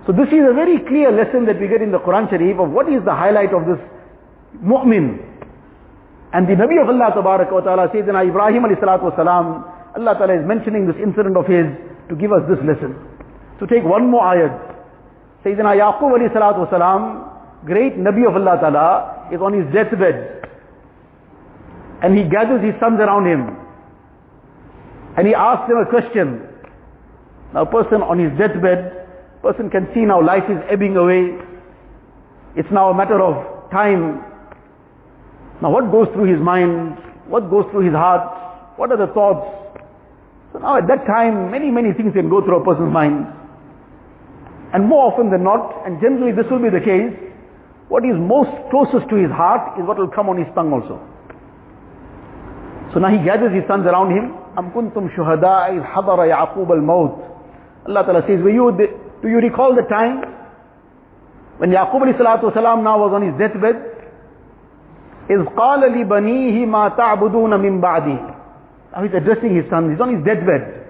So 0.06 0.12
this 0.12 0.28
is 0.28 0.40
a 0.48 0.54
very 0.54 0.78
clear 0.88 1.12
lesson 1.12 1.44
that 1.46 1.60
we 1.60 1.68
get 1.68 1.82
in 1.82 1.92
the 1.92 1.98
Quran 2.00 2.30
Sharif 2.30 2.58
of 2.58 2.70
what 2.70 2.88
is 2.88 3.04
the 3.04 3.14
highlight 3.14 3.52
of 3.52 3.66
this 3.66 3.78
mu'min. 4.64 5.20
And 6.32 6.48
the 6.48 6.54
Nabi 6.54 6.80
of 6.80 6.88
Allah 6.88 7.12
Tabarak 7.12 7.52
wa 7.52 7.60
Ta'ala 7.60 7.88
Sayyidina 7.88 8.26
Ibrahim 8.26 8.64
alayhi 8.64 8.80
salatu 8.80 9.12
wasalam, 9.12 9.79
Allah 9.96 10.14
Ta'ala 10.14 10.38
is 10.40 10.46
mentioning 10.46 10.86
this 10.86 10.96
incident 11.02 11.36
of 11.36 11.46
his 11.46 11.66
to 12.08 12.14
give 12.16 12.32
us 12.32 12.42
this 12.48 12.58
lesson. 12.66 12.94
To 13.58 13.66
take 13.66 13.84
one 13.84 14.10
more 14.10 14.22
ayat. 14.22 14.54
Sayyidina 15.44 15.74
Yaqub 15.78 16.10
alayhi 16.14 16.32
salatu 16.32 16.68
wasalam, 16.68 17.66
great 17.66 17.96
Nabi 17.96 18.26
of 18.28 18.36
Allah 18.36 18.58
Ta'ala, 18.60 19.28
is 19.32 19.40
on 19.40 19.52
his 19.52 19.66
deathbed. 19.72 20.46
And 22.02 22.16
he 22.16 22.24
gathers 22.24 22.62
his 22.62 22.74
sons 22.80 23.00
around 23.00 23.26
him. 23.26 23.56
And 25.16 25.26
he 25.26 25.34
asks 25.34 25.68
them 25.68 25.78
a 25.78 25.86
question. 25.88 26.46
Now 27.52 27.62
a 27.62 27.66
person 27.66 28.02
on 28.02 28.18
his 28.18 28.30
deathbed, 28.38 29.42
person 29.42 29.70
can 29.70 29.88
see 29.94 30.00
now 30.00 30.22
life 30.22 30.44
is 30.48 30.58
ebbing 30.70 30.96
away. 30.96 31.36
It's 32.56 32.70
now 32.70 32.90
a 32.90 32.94
matter 32.94 33.20
of 33.20 33.70
time. 33.70 34.22
Now 35.60 35.70
what 35.70 35.90
goes 35.90 36.08
through 36.14 36.32
his 36.32 36.40
mind? 36.40 36.96
What 37.26 37.50
goes 37.50 37.66
through 37.70 37.86
his 37.86 37.94
heart? 37.94 38.78
What 38.78 38.90
are 38.92 38.96
the 38.96 39.12
thoughts? 39.12 39.59
So 40.53 40.59
now 40.59 40.77
at 40.77 40.87
that 40.87 41.05
time, 41.05 41.51
many, 41.51 41.69
many 41.69 41.91
things 41.93 42.13
can 42.13 42.29
go 42.29 42.41
through 42.41 42.61
a 42.61 42.63
person's 42.63 42.93
mind. 42.93 43.27
And 44.73 44.87
more 44.87 45.11
often 45.11 45.29
than 45.29 45.43
not, 45.43 45.85
and 45.85 45.99
generally 46.01 46.31
this 46.31 46.45
will 46.49 46.59
be 46.63 46.69
the 46.69 46.79
case, 46.79 47.11
what 47.87 48.03
is 48.03 48.15
most 48.17 48.49
closest 48.71 49.09
to 49.09 49.15
his 49.15 49.29
heart 49.31 49.79
is 49.79 49.85
what 49.85 49.97
will 49.97 50.07
come 50.07 50.29
on 50.29 50.37
his 50.37 50.47
tongue 50.55 50.73
also. 50.73 50.99
So 52.93 52.99
now 52.99 53.09
he 53.11 53.19
gathers 53.23 53.53
his 53.53 53.63
sons 53.67 53.85
around 53.85 54.11
him. 54.15 54.33
أَمْ 54.57 54.71
كُنْتُمْ 54.71 55.11
شُهَدَاءَ 55.15 55.75
إِذْ 55.75 55.83
حَضَرَ 55.83 56.19
يَعْقُوبَ 56.31 56.71
الْمَوْتِ 56.71 57.87
Allah 57.87 58.03
Ta'ala 58.03 58.23
says, 58.27 58.41
Were 58.41 58.49
you, 58.49 58.71
do 59.21 59.27
you 59.27 59.37
recall 59.37 59.75
the 59.75 59.83
time 59.83 60.23
when 61.57 61.69
Yaqub 61.71 62.01
alayhi 62.01 62.17
salatu 62.17 62.51
wasalam 62.51 62.83
now 62.83 62.97
was 62.97 63.11
on 63.13 63.21
his 63.21 63.35
deathbed? 63.37 63.75
إِذْ 65.29 65.43
قَالَ 65.55 65.83
لِبَنِيهِ 65.91 66.65
مَا 66.65 66.95
تَعْبُدُونَ 66.95 67.59
مِنْ 67.59 67.81
بَعْدِي 67.81 68.17
Now 68.95 69.03
he's 69.03 69.13
addressing 69.13 69.55
his 69.55 69.69
sons. 69.69 69.91
He's 69.91 69.99
on 69.99 70.15
his 70.15 70.23
deathbed. 70.23 70.85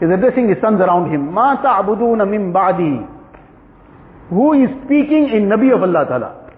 He's 0.00 0.10
addressing 0.10 0.48
his 0.48 0.58
sons 0.60 0.80
around 0.80 1.12
him. 1.12 1.30
مَا 1.30 1.62
تَعْبُدُونَ 1.62 2.18
مِنْ 2.24 2.52
بَعْدِي 2.52 3.06
Who 4.30 4.52
is 4.54 4.70
speaking 4.84 5.28
in 5.28 5.48
Nabi 5.48 5.74
of 5.74 5.82
Allah 5.82 6.06
Ta'ala? 6.06 6.50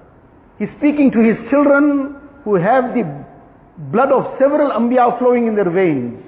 He's 0.59 0.71
speaking 0.79 1.11
to 1.11 1.21
his 1.21 1.37
children 1.51 2.17
who 2.45 2.55
have 2.55 2.95
the 2.95 3.03
blood 3.91 4.13
of 4.13 4.39
several 4.39 4.71
Anbiya 4.71 5.19
flowing 5.19 5.49
in 5.49 5.55
their 5.57 5.71
veins. 5.71 6.23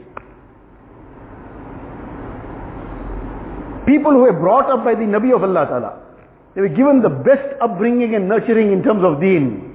People 3.87 4.13
who 4.13 4.21
were 4.21 4.33
brought 4.33 4.71
up 4.71 4.85
by 4.85 4.95
the 4.95 5.05
Nabi 5.05 5.35
of 5.35 5.43
Allah 5.45 5.67
Ta'ala. 5.67 6.01
They 6.55 6.63
were 6.63 6.69
given 6.69 7.03
the 7.03 7.11
best 7.11 7.47
upbringing 7.61 8.15
and 8.15 8.29
nurturing 8.29 8.73
in 8.73 8.83
terms 8.83 9.05
of 9.05 9.21
deen. 9.21 9.71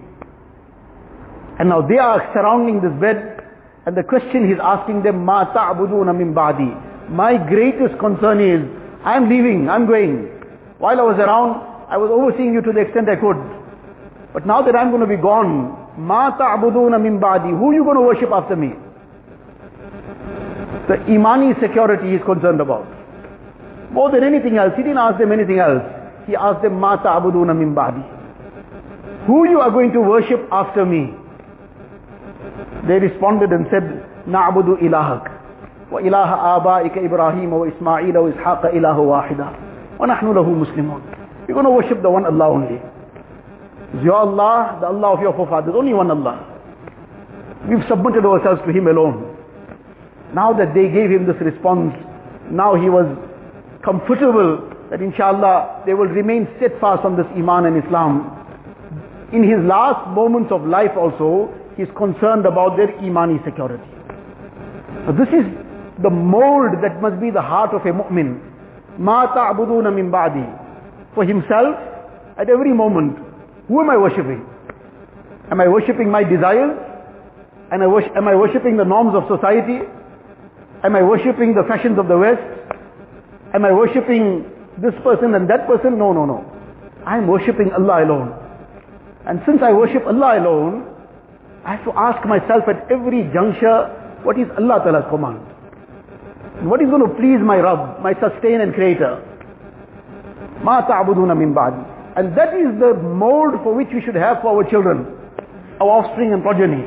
And 1.59 1.69
now 1.69 1.81
they 1.81 1.97
are 1.97 2.31
surrounding 2.33 2.81
this 2.81 2.93
bed 2.99 3.32
and 3.86 3.96
the 3.96 4.02
question 4.02 4.48
he's 4.48 4.60
asking 4.62 5.02
them, 5.02 5.24
Ma 5.24 5.44
ta'buduna 5.44 6.16
min 6.16 6.34
ba'di. 6.34 7.10
My 7.10 7.36
greatest 7.36 7.98
concern 7.98 8.40
is, 8.40 8.64
I'm 9.04 9.28
leaving, 9.28 9.68
I'm 9.68 9.86
going. 9.86 10.30
While 10.78 11.00
I 11.00 11.02
was 11.02 11.18
around, 11.18 11.60
I 11.88 11.98
was 11.98 12.10
overseeing 12.10 12.54
you 12.54 12.62
to 12.62 12.72
the 12.72 12.80
extent 12.80 13.08
I 13.10 13.16
could. 13.16 13.36
But 14.32 14.46
now 14.46 14.62
that 14.62 14.74
I'm 14.74 14.88
going 14.90 15.02
to 15.02 15.06
be 15.06 15.20
gone, 15.20 15.76
Ma 15.98 16.30
ta'buduna 16.30 17.00
min 17.00 17.20
ba'di. 17.20 17.50
Who 17.50 17.70
are 17.70 17.74
you 17.74 17.84
going 17.84 17.96
to 17.96 18.02
worship 18.02 18.30
after 18.32 18.56
me? 18.56 18.72
The 20.88 21.04
imani 21.12 21.52
security 21.60 22.08
he 22.08 22.14
is 22.16 22.22
concerned 22.24 22.60
about. 22.60 22.86
More 23.92 24.10
than 24.10 24.24
anything 24.24 24.56
else, 24.56 24.72
he 24.76 24.82
didn't 24.82 24.98
ask 24.98 25.18
them 25.18 25.30
anything 25.30 25.58
else. 25.58 25.82
He 26.26 26.34
asked 26.34 26.62
them, 26.62 26.80
Ma 26.80 26.96
ta'buduna 26.96 27.54
min 27.56 27.74
ba'di. 27.74 29.26
Who 29.26 29.48
you 29.48 29.60
are 29.60 29.70
going 29.70 29.92
to 29.92 30.00
worship 30.00 30.48
after 30.50 30.86
me? 30.86 31.12
They 32.86 32.98
responded 32.98 33.50
and 33.50 33.66
said, 33.70 34.04
abaika 35.92 36.98
Ibrahim 37.04 37.50
wa 37.50 37.64
Ismail 37.64 38.12
wa 38.12 38.30
Ishaq 38.30 38.62
ilahu 38.74 39.06
wahida. 39.08 39.52
Wa 39.98 40.06
nahnu 40.06 40.34
lahu 40.34 40.54
muslimun. 40.64 41.02
You're 41.46 41.54
going 41.54 41.66
to 41.66 41.70
worship 41.70 42.02
the 42.02 42.10
one 42.10 42.24
Allah 42.26 42.48
only. 42.48 42.80
Is 43.96 44.02
your 44.02 44.16
Allah, 44.16 44.78
the 44.80 44.86
Allah 44.88 45.14
of 45.14 45.20
your 45.20 45.32
forefathers, 45.34 45.74
only 45.76 45.94
one 45.94 46.10
Allah. 46.10 46.50
We've 47.68 47.84
submitted 47.88 48.24
ourselves 48.26 48.60
to 48.66 48.72
Him 48.72 48.86
alone. 48.88 49.34
Now 50.34 50.52
that 50.52 50.74
they 50.74 50.88
gave 50.90 51.10
him 51.14 51.26
this 51.26 51.38
response, 51.40 51.94
now 52.50 52.74
he 52.74 52.90
was 52.90 53.06
comfortable 53.84 54.66
that 54.90 55.00
inshallah 55.00 55.84
they 55.86 55.94
will 55.94 56.10
remain 56.10 56.48
steadfast 56.56 57.04
on 57.04 57.16
this 57.16 57.26
Iman 57.38 57.66
and 57.66 57.78
Islam. 57.78 58.34
In 59.32 59.46
his 59.46 59.62
last 59.62 60.10
moments 60.10 60.50
of 60.50 60.66
life 60.66 60.90
also, 60.98 61.54
he 61.75 61.83
is 61.83 61.89
concerned 61.97 62.45
about 62.45 62.77
their 62.77 62.91
Imani 63.03 63.39
security. 63.45 63.83
So 65.05 65.13
this 65.13 65.29
is 65.29 65.45
the 66.03 66.09
mold 66.09 66.81
that 66.83 67.01
must 67.01 67.19
be 67.19 67.31
the 67.31 67.41
heart 67.41 67.73
of 67.73 67.81
a 67.81 67.91
mu'min. 67.91 68.39
مَا 68.99 69.33
تَعْبُدُونَ 69.33 69.87
مِن 69.87 70.11
بَعْدِي 70.11 71.15
For 71.15 71.23
himself, 71.23 71.75
at 72.37 72.49
every 72.49 72.73
moment, 72.73 73.17
who 73.67 73.81
am 73.81 73.89
I 73.89 73.97
worshipping? 73.97 74.45
Am 75.51 75.61
I 75.61 75.67
worshipping 75.67 76.09
my 76.09 76.23
desires? 76.23 76.77
Am 77.71 77.81
I, 77.81 77.87
wors- 77.87 78.11
am 78.15 78.27
I 78.27 78.35
worshipping 78.35 78.77
the 78.77 78.83
norms 78.85 79.15
of 79.15 79.23
society? 79.27 79.79
Am 80.83 80.95
I 80.95 81.01
worshipping 81.03 81.53
the 81.53 81.63
fashions 81.67 81.99
of 81.99 82.07
the 82.07 82.17
West? 82.17 82.41
Am 83.53 83.65
I 83.65 83.71
worshipping 83.71 84.45
this 84.77 84.93
person 85.03 85.35
and 85.35 85.49
that 85.49 85.67
person? 85.67 85.97
No, 85.97 86.13
no, 86.13 86.25
no. 86.25 86.45
I 87.05 87.17
am 87.17 87.27
worshipping 87.27 87.71
Allah 87.73 88.05
alone. 88.05 88.33
And 89.25 89.41
since 89.45 89.61
I 89.61 89.73
worship 89.73 90.05
Allah 90.05 90.39
alone, 90.39 90.92
I 91.64 91.76
have 91.76 91.84
to 91.84 91.92
ask 91.96 92.26
myself 92.26 92.68
at 92.68 92.90
every 92.90 93.24
juncture, 93.32 93.88
what 94.22 94.38
is 94.38 94.48
Allah 94.58 94.80
Ta'ala's 94.84 95.06
command? 95.08 95.40
What 96.68 96.80
is 96.80 96.88
going 96.88 97.02
to 97.02 97.14
please 97.16 97.40
my 97.40 97.56
Rabb, 97.56 98.00
my 98.00 98.12
sustain 98.14 98.60
and 98.60 98.74
creator? 98.74 99.20
Ma 100.62 100.80
ta'buduna 100.82 101.36
min 101.36 101.54
ba'di. 101.54 101.82
And 102.16 102.36
that 102.36 102.54
is 102.54 102.68
the 102.78 102.94
mold 102.94 103.54
for 103.62 103.74
which 103.74 103.88
we 103.92 104.00
should 104.00 104.14
have 104.14 104.40
for 104.40 104.54
our 104.56 104.70
children, 104.70 105.04
our 105.80 105.88
offspring 105.88 106.32
and 106.32 106.42
progeny. 106.42 106.84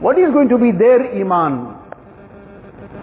What 0.00 0.18
is 0.18 0.30
going 0.32 0.48
to 0.48 0.58
be 0.58 0.70
their 0.70 1.14
iman? 1.16 1.76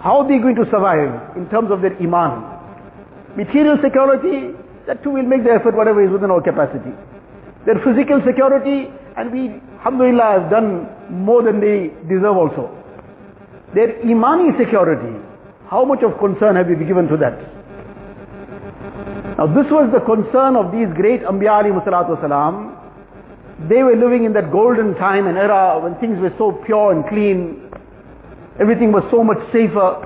How 0.02 0.20
are 0.22 0.28
they 0.28 0.38
going 0.38 0.56
to 0.56 0.64
survive 0.70 1.36
in 1.36 1.48
terms 1.50 1.70
of 1.70 1.80
their 1.80 1.96
iman? 2.00 3.36
Material 3.36 3.76
security, 3.82 4.54
that 4.86 5.02
too 5.02 5.10
we'll 5.10 5.24
make 5.24 5.42
the 5.42 5.50
effort 5.50 5.74
whatever 5.74 6.04
is 6.04 6.10
within 6.10 6.30
our 6.30 6.40
capacity. 6.40 6.92
Their 7.66 7.80
physical 7.84 8.22
security, 8.24 8.88
and 9.16 9.32
we, 9.32 9.60
alhamdulillah, 9.79 10.39
have 10.39 10.49
done 10.49 10.87
more 11.09 11.43
than 11.43 11.59
they 11.59 11.91
deserve 12.07 12.37
also. 12.37 12.69
Their 13.73 13.99
imani 14.01 14.57
security, 14.57 15.17
how 15.67 15.83
much 15.83 16.03
of 16.03 16.17
concern 16.19 16.55
have 16.55 16.67
we 16.67 16.75
given 16.85 17.07
to 17.07 17.17
that? 17.17 17.37
Now 19.37 19.47
this 19.47 19.65
was 19.71 19.89
the 19.91 19.99
concern 20.05 20.55
of 20.55 20.71
these 20.71 20.87
great 20.95 21.21
Anbiya 21.23 21.65
alayhi 21.65 21.83
salatu 21.83 22.17
wasalam. 22.19 22.77
They 23.67 23.81
were 23.81 23.95
living 23.95 24.25
in 24.25 24.33
that 24.33 24.51
golden 24.51 24.93
time 24.95 25.27
and 25.27 25.37
era 25.37 25.79
when 25.81 25.95
things 25.99 26.19
were 26.19 26.33
so 26.37 26.51
pure 26.65 26.91
and 26.91 27.07
clean. 27.07 27.69
Everything 28.59 28.91
was 28.91 29.03
so 29.09 29.23
much 29.23 29.39
safer. 29.51 30.05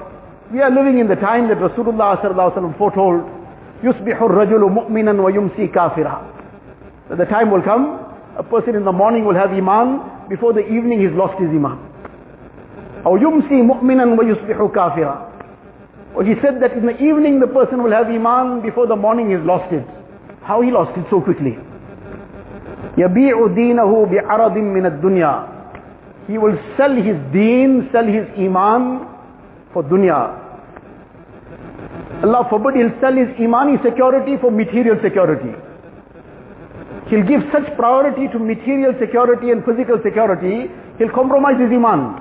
We 0.52 0.62
are 0.62 0.72
living 0.72 1.00
in 1.00 1.08
the 1.08 1.16
time 1.16 1.50
that 1.50 1.58
Rasulullah 1.58 2.22
sallallahu 2.24 2.56
alaihi 2.56 2.56
wasallam 2.56 2.78
foretold, 2.78 3.24
يُصْبِحُ 3.84 4.16
الرَّجُلُ 4.16 4.64
مُؤْمِنًا 4.64 5.20
وَيُمْسِي 5.20 5.74
كَافِرًا. 5.74 7.10
That 7.10 7.18
the 7.18 7.26
time 7.26 7.52
will 7.52 7.62
come, 7.62 8.00
a 8.38 8.44
person 8.44 8.76
in 8.76 8.84
the 8.86 8.92
morning 8.92 9.26
will 9.26 9.36
have 9.36 9.52
iman, 9.52 10.30
before 10.30 10.54
the 10.54 10.66
evening 10.66 11.02
he's 11.02 11.16
lost 11.16 11.40
his 11.40 11.50
iman. 11.50 11.78
أو 13.06 13.18
يمسي 13.18 13.62
مؤمنا 13.62 14.06
ويصبح 14.20 14.72
كافرا. 14.76 15.28
Or 16.16 16.24
he 16.24 16.34
said 16.42 16.60
that 16.62 16.74
in 16.74 16.86
the 16.86 16.98
evening 16.98 17.40
the 17.40 17.48
person 17.48 17.84
will 17.84 17.92
have 17.92 18.08
iman, 18.08 18.62
before 18.62 18.88
the 18.88 18.96
morning 18.96 19.30
he's 19.32 19.46
lost 19.46 19.72
it. 19.72 19.86
How 20.42 20.62
he 20.62 20.72
lost 20.72 20.98
it 20.98 21.06
so 21.10 21.22
quickly? 21.22 21.58
يبيع 22.98 23.48
دينه 23.48 24.06
بعرض 24.06 24.58
من 24.58 24.86
الدنيا. 24.86 25.44
He 26.28 26.38
will 26.38 26.58
sell 26.76 26.94
his 26.96 27.16
deen, 27.32 27.90
sell 27.92 28.06
his 28.06 28.28
iman 28.38 29.08
for 29.74 29.84
dunya. 29.84 30.48
Allah 32.24 32.48
forbid 32.50 32.76
he'll 32.76 33.00
sell 33.00 33.14
his 33.14 33.30
imani 33.40 33.78
security 33.84 34.38
for 34.42 34.52
material 34.52 34.98
security. 35.04 35.54
He'll 37.13 37.29
give 37.29 37.43
such 37.53 37.69
priority 37.77 38.27
to 38.33 38.39
material 38.39 38.95
security 38.99 39.51
and 39.51 39.63
physical 39.69 40.01
security, 40.03 40.73
he'll 40.97 41.13
compromise 41.13 41.61
his 41.61 41.69
iman. 41.69 42.17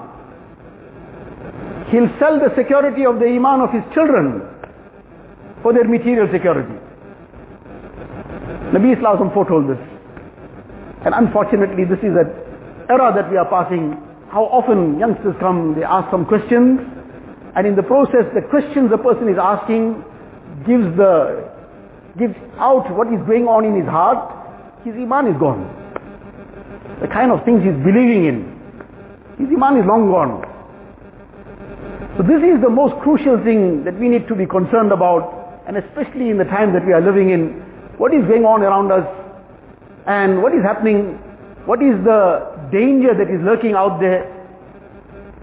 He'll 1.87 2.11
sell 2.19 2.35
the 2.43 2.51
security 2.59 3.05
of 3.05 3.15
the 3.23 3.27
iman 3.39 3.61
of 3.61 3.71
his 3.71 3.87
children 3.95 4.43
for 5.63 5.71
their 5.71 5.87
material 5.87 6.27
security. 6.27 6.75
Nabi 8.75 8.91
Islam 8.97 9.31
foretold 9.31 9.71
this. 9.71 9.79
And 11.05 11.15
unfortunately 11.15 11.85
this 11.87 11.99
is 11.99 12.11
an 12.11 12.27
era 12.91 13.15
that 13.15 13.31
we 13.31 13.37
are 13.37 13.47
passing. 13.47 13.95
How 14.27 14.43
often 14.51 14.99
youngsters 14.99 15.35
come, 15.39 15.73
they 15.73 15.87
ask 15.87 16.11
some 16.11 16.25
questions, 16.25 16.83
and 17.55 17.65
in 17.65 17.77
the 17.77 17.83
process 17.83 18.27
the 18.35 18.43
questions 18.43 18.91
the 18.91 18.99
person 18.99 19.29
is 19.31 19.39
asking 19.39 20.03
gives 20.67 20.83
the 20.99 21.47
gives 22.19 22.35
out 22.59 22.91
what 22.91 23.07
is 23.07 23.23
going 23.23 23.47
on 23.47 23.63
in 23.63 23.79
his 23.79 23.87
heart, 23.87 24.40
his 24.83 24.95
iman 24.95 25.27
is 25.27 25.37
gone. 25.37 25.67
The 27.01 27.07
kind 27.07 27.31
of 27.31 27.43
things 27.45 27.63
he's 27.63 27.77
believing 27.83 28.25
in, 28.25 28.37
his 29.37 29.49
iman 29.49 29.77
is 29.77 29.85
long 29.85 30.09
gone. 30.09 30.45
So 32.17 32.23
this 32.23 32.43
is 32.43 32.61
the 32.61 32.69
most 32.69 32.95
crucial 33.01 33.41
thing 33.43 33.83
that 33.85 33.97
we 33.97 34.09
need 34.09 34.27
to 34.27 34.35
be 34.35 34.45
concerned 34.45 34.91
about, 34.91 35.63
and 35.67 35.77
especially 35.77 36.29
in 36.29 36.37
the 36.37 36.45
time 36.45 36.73
that 36.73 36.85
we 36.85 36.93
are 36.93 37.01
living 37.01 37.29
in, 37.29 37.61
what 37.97 38.13
is 38.13 38.25
going 38.25 38.45
on 38.45 38.61
around 38.61 38.91
us, 38.91 39.07
and 40.07 40.41
what 40.41 40.53
is 40.53 40.61
happening, 40.63 41.17
what 41.65 41.81
is 41.81 41.93
the 42.03 42.51
danger 42.71 43.13
that 43.13 43.29
is 43.29 43.39
lurking 43.41 43.73
out 43.73 43.99
there, 43.99 44.25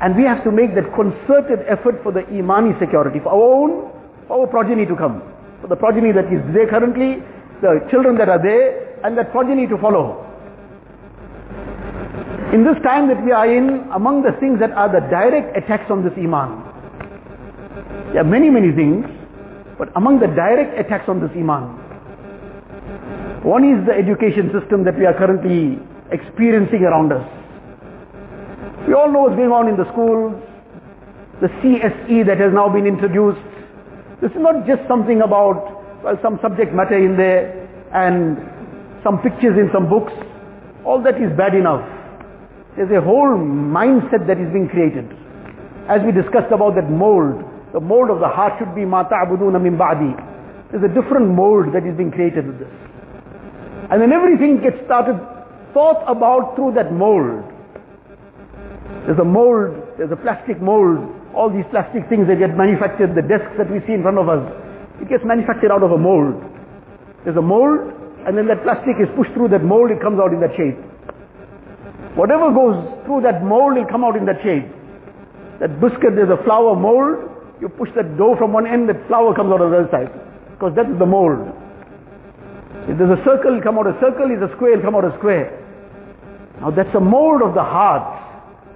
and 0.02 0.16
we 0.16 0.22
have 0.24 0.42
to 0.44 0.50
make 0.50 0.74
that 0.74 0.94
concerted 0.94 1.64
effort 1.66 2.02
for 2.02 2.12
the 2.12 2.26
imani 2.28 2.74
security, 2.78 3.18
for 3.18 3.30
our 3.30 3.42
own, 3.42 3.90
for 4.26 4.40
our 4.40 4.46
progeny 4.46 4.86
to 4.86 4.94
come, 4.94 5.22
for 5.60 5.68
the 5.68 5.76
progeny 5.76 6.12
that 6.12 6.26
is 6.26 6.42
there 6.54 6.68
currently, 6.68 7.22
the 7.62 7.86
children 7.90 8.16
that 8.18 8.28
are 8.28 8.42
there, 8.42 8.87
and 9.04 9.16
that 9.16 9.30
progeny 9.32 9.66
to 9.66 9.78
follow. 9.78 10.24
In 12.52 12.64
this 12.64 12.80
time 12.82 13.08
that 13.08 13.22
we 13.24 13.30
are 13.30 13.46
in, 13.46 13.86
among 13.92 14.22
the 14.22 14.32
things 14.40 14.58
that 14.60 14.72
are 14.72 14.88
the 14.88 15.06
direct 15.08 15.56
attacks 15.56 15.90
on 15.90 16.02
this 16.02 16.14
iman, 16.16 16.64
there 18.12 18.22
are 18.22 18.24
many, 18.24 18.48
many 18.48 18.72
things, 18.72 19.04
but 19.76 19.88
among 19.96 20.18
the 20.18 20.28
direct 20.28 20.78
attacks 20.78 21.08
on 21.08 21.20
this 21.20 21.30
iman, 21.36 21.76
one 23.44 23.64
is 23.68 23.84
the 23.86 23.92
education 23.92 24.50
system 24.50 24.82
that 24.84 24.98
we 24.98 25.04
are 25.04 25.12
currently 25.14 25.78
experiencing 26.10 26.82
around 26.82 27.12
us. 27.12 27.28
We 28.88 28.94
all 28.94 29.12
know 29.12 29.28
what's 29.28 29.36
going 29.36 29.52
on 29.52 29.68
in 29.68 29.76
the 29.76 29.84
schools, 29.92 30.32
the 31.40 31.48
CSE 31.60 32.26
that 32.26 32.40
has 32.40 32.52
now 32.52 32.68
been 32.68 32.86
introduced. 32.86 33.44
This 34.20 34.32
is 34.32 34.40
not 34.40 34.66
just 34.66 34.82
something 34.88 35.20
about, 35.20 36.02
well, 36.02 36.18
some 36.22 36.40
subject 36.40 36.72
matter 36.72 36.96
in 36.96 37.16
there 37.16 37.68
and 37.92 38.57
some 39.08 39.24
pictures 39.24 39.56
in 39.56 39.72
some 39.72 39.88
books. 39.88 40.12
All 40.84 41.00
that 41.00 41.16
is 41.16 41.32
bad 41.32 41.56
enough. 41.56 41.80
There's 42.76 42.92
a 42.92 43.00
whole 43.00 43.40
mindset 43.40 44.28
that 44.28 44.36
is 44.36 44.52
being 44.52 44.68
created. 44.68 45.08
As 45.88 46.04
we 46.04 46.12
discussed 46.12 46.52
about 46.52 46.76
that 46.76 46.92
mold, 46.92 47.40
the 47.72 47.80
mold 47.80 48.12
of 48.12 48.20
the 48.20 48.28
heart 48.28 48.60
should 48.60 48.76
be 48.76 48.84
ma 48.84 49.08
ta'buduna 49.08 49.56
min 49.56 49.80
ba'di. 49.80 50.12
There's 50.68 50.84
a 50.84 50.92
different 50.92 51.32
mold 51.32 51.72
that 51.72 51.88
is 51.88 51.96
being 51.96 52.12
created 52.12 52.44
with 52.44 52.60
this. 52.60 52.74
And 53.88 53.96
then 54.04 54.12
everything 54.12 54.60
gets 54.60 54.76
started, 54.84 55.16
thought 55.72 56.04
about 56.04 56.52
through 56.52 56.76
that 56.76 56.92
mold. 56.92 57.48
There's 59.08 59.18
a 59.18 59.24
mold, 59.24 59.72
there's 59.96 60.12
a 60.12 60.20
plastic 60.20 60.60
mold, 60.60 61.00
all 61.32 61.48
these 61.48 61.64
plastic 61.72 62.04
things 62.12 62.28
that 62.28 62.36
get 62.36 62.52
manufactured, 62.52 63.16
the 63.16 63.24
desks 63.24 63.56
that 63.56 63.72
we 63.72 63.80
see 63.88 63.96
in 63.96 64.04
front 64.04 64.20
of 64.20 64.28
us, 64.28 64.44
it 65.00 65.08
gets 65.08 65.24
manufactured 65.24 65.72
out 65.72 65.80
of 65.80 65.96
a 65.96 65.98
mold. 65.98 66.36
There's 67.24 67.40
a 67.40 67.44
mold, 67.44 67.97
and 68.26 68.36
then 68.36 68.46
that 68.48 68.62
plastic 68.62 68.96
is 68.98 69.08
pushed 69.16 69.32
through 69.32 69.48
that 69.48 69.62
mold, 69.62 69.90
it 69.90 70.00
comes 70.00 70.18
out 70.18 70.32
in 70.32 70.40
that 70.40 70.54
shape. 70.56 70.76
Whatever 72.16 72.50
goes 72.50 72.74
through 73.06 73.22
that 73.22 73.44
mold 73.44 73.76
will 73.76 73.86
come 73.86 74.02
out 74.02 74.16
in 74.16 74.26
that 74.26 74.42
shape. 74.42 74.66
That 75.60 75.80
biscuit, 75.80 76.14
there's 76.14 76.30
a 76.30 76.42
flour 76.42 76.74
mold, 76.74 77.30
you 77.60 77.68
push 77.68 77.90
that 77.94 78.16
dough 78.16 78.34
from 78.38 78.52
one 78.52 78.66
end, 78.66 78.88
that 78.88 78.98
flour 79.06 79.34
comes 79.34 79.50
out 79.52 79.60
of 79.60 79.70
the 79.70 79.86
other 79.86 79.90
side. 79.90 80.10
Because 80.54 80.74
that 80.74 80.90
is 80.90 80.98
the 80.98 81.06
mold. 81.06 81.46
If 82.88 82.98
there's 82.98 83.18
a 83.18 83.22
circle, 83.22 83.54
it'll 83.54 83.62
come 83.62 83.78
out 83.78 83.86
a 83.86 83.94
circle, 84.00 84.30
if 84.30 84.40
there's 84.40 84.50
a 84.50 84.56
square, 84.56 84.78
it'll 84.78 84.84
come 84.84 84.96
out 84.96 85.04
a 85.04 85.14
square. 85.18 85.50
Now 86.60 86.70
that's 86.70 86.94
a 86.94 87.00
mold 87.00 87.42
of 87.42 87.54
the 87.54 87.62
heart. 87.62 88.18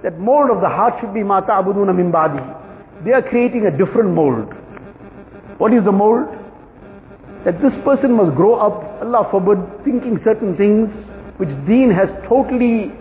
That 0.03 0.19
mold 0.19 0.51
of 0.51 0.61
the 0.61 0.67
heart 0.67 0.99
should 0.99 1.13
be 1.13 1.23
mata 1.23 1.51
abuduna 1.51 1.95
min 1.95 2.11
badi. 2.11 2.43
They 3.03 3.11
are 3.11 3.21
creating 3.21 3.65
a 3.65 3.71
different 3.71 4.11
mold. 4.11 4.51
What 5.57 5.73
is 5.73 5.83
the 5.83 5.91
mold? 5.91 6.27
That 7.45 7.61
this 7.61 7.73
person 7.83 8.13
must 8.13 8.35
grow 8.35 8.55
up, 8.55 9.01
Allah 9.01 9.27
forbid, 9.29 9.59
thinking 9.83 10.19
certain 10.23 10.55
things 10.55 10.89
which 11.37 11.49
deen 11.67 11.91
has 11.91 12.07
totally 12.27 12.91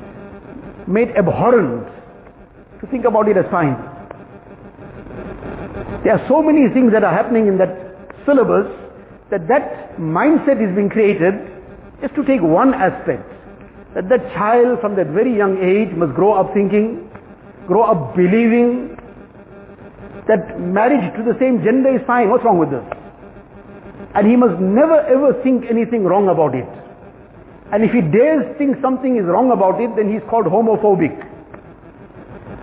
made 0.87 1.11
abhorrent. 1.17 1.87
To 2.81 2.87
think 2.89 3.05
about 3.05 3.29
it 3.29 3.37
as 3.37 3.47
fine. 3.51 3.79
There 6.03 6.13
are 6.19 6.27
so 6.27 6.43
many 6.43 6.73
things 6.75 6.91
that 6.93 7.05
are 7.05 7.13
happening 7.15 7.47
in 7.47 7.59
that 7.59 7.71
syllabus 8.27 8.67
that 9.31 9.47
that 9.47 9.97
mindset 9.99 10.59
is 10.59 10.75
being 10.75 10.91
created 10.91 11.35
just 12.01 12.15
to 12.17 12.25
take 12.25 12.43
one 12.43 12.75
aspect 12.75 13.23
that 13.95 14.09
that 14.09 14.33
child 14.35 14.81
from 14.81 14.97
that 14.97 15.09
very 15.09 15.37
young 15.37 15.59
age 15.63 15.95
must 15.95 16.15
grow 16.15 16.33
up 16.33 16.53
thinking, 16.55 17.11
grow 17.67 17.83
up 17.83 18.17
believing 18.17 18.97
that 20.27 20.59
marriage 20.59 21.15
to 21.17 21.23
the 21.23 21.37
same 21.39 21.63
gender 21.63 21.95
is 21.95 22.01
fine. 22.07 22.31
What's 22.31 22.45
wrong 22.45 22.59
with 22.59 22.71
this? 22.71 23.02
And 24.15 24.29
he 24.29 24.37
must 24.37 24.61
never 24.61 25.01
ever 25.01 25.33
think 25.43 25.65
anything 25.71 26.05
wrong 26.05 26.29
about 26.29 26.55
it. 26.55 26.69
And 27.73 27.83
if 27.83 27.93
he 27.93 28.03
dares 28.03 28.45
think 28.59 28.77
something 28.83 29.17
is 29.17 29.25
wrong 29.25 29.51
about 29.51 29.81
it, 29.81 29.97
then 29.97 30.13
he's 30.13 30.23
called 30.29 30.45
homophobic. 30.45 31.17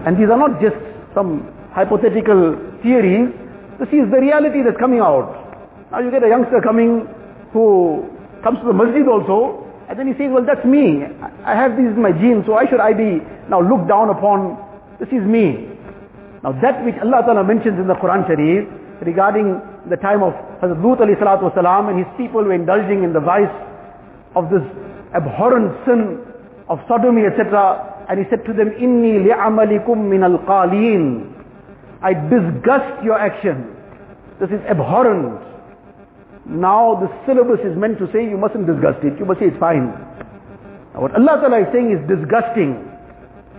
And 0.05 0.15
these 0.15 0.29
are 0.29 0.37
not 0.37 0.61
just 0.61 0.77
some 1.15 1.51
hypothetical 1.73 2.55
theories. 2.83 3.33
This 3.79 3.89
is 3.89 4.05
the 4.11 4.21
reality 4.21 4.61
that's 4.61 4.77
coming 4.77 4.99
out. 4.99 5.33
Now 5.91 5.99
you 5.99 6.11
get 6.11 6.23
a 6.23 6.29
youngster 6.29 6.61
coming 6.61 7.07
who 7.51 8.05
comes 8.43 8.59
to 8.59 8.67
the 8.67 8.73
masjid 8.73 9.07
also, 9.07 9.65
and 9.89 9.97
then 9.97 10.05
he 10.05 10.13
says, 10.13 10.29
well, 10.29 10.45
that's 10.45 10.63
me. 10.63 11.01
I 11.43 11.55
have 11.55 11.75
these 11.75 11.89
in 11.89 12.01
my 12.01 12.11
genes, 12.11 12.45
so 12.45 12.53
why 12.53 12.69
should 12.69 12.79
I 12.79 12.93
be 12.93 13.25
now 13.49 13.59
looked 13.61 13.89
down 13.89 14.09
upon? 14.09 14.61
This 14.99 15.09
is 15.09 15.25
me. 15.25 15.65
Now 16.43 16.53
that 16.61 16.85
which 16.85 16.95
Allah 17.01 17.25
Ta'ala 17.25 17.43
mentions 17.43 17.79
in 17.79 17.87
the 17.87 17.95
Quran 17.95 18.27
Sharif 18.27 18.69
regarding 19.01 19.59
the 19.89 19.97
time 19.97 20.23
of 20.23 20.33
Hazrat 20.61 20.81
Lut 20.83 20.99
alayhi 20.99 21.19
salatu 21.19 21.51
wasalam 21.51 21.89
and 21.89 21.99
his 21.99 22.07
people 22.17 22.43
were 22.43 22.53
indulging 22.53 23.03
in 23.03 23.13
the 23.13 23.19
vice 23.19 23.51
of 24.35 24.49
this 24.49 24.61
abhorrent 25.13 25.73
sin 25.85 26.21
of 26.69 26.79
sodomy, 26.87 27.25
etc. 27.25 28.05
And 28.09 28.19
he 28.19 28.25
said 28.29 28.45
to 28.45 28.53
them, 28.53 28.69
Inni 28.77 29.25
li'amalikum 29.25 30.09
min 30.09 30.23
al-qaleen. 30.23 31.33
I 32.01 32.13
disgust 32.13 33.03
your 33.03 33.19
action. 33.19 33.75
This 34.39 34.49
is 34.49 34.61
abhorrent. 34.69 35.41
Now 36.45 36.95
the 36.95 37.09
syllabus 37.25 37.59
is 37.65 37.75
meant 37.77 37.99
to 37.99 38.07
say 38.13 38.23
you 38.23 38.37
mustn't 38.37 38.65
disgust 38.65 39.03
it. 39.03 39.19
You 39.19 39.25
must 39.25 39.39
say 39.39 39.47
it's 39.47 39.59
fine. 39.59 39.91
Now 40.93 41.01
what 41.01 41.13
Allah 41.13 41.41
Ta'ala 41.41 41.59
is 41.61 41.69
saying 41.73 41.91
is 41.91 42.01
disgusting. 42.07 42.85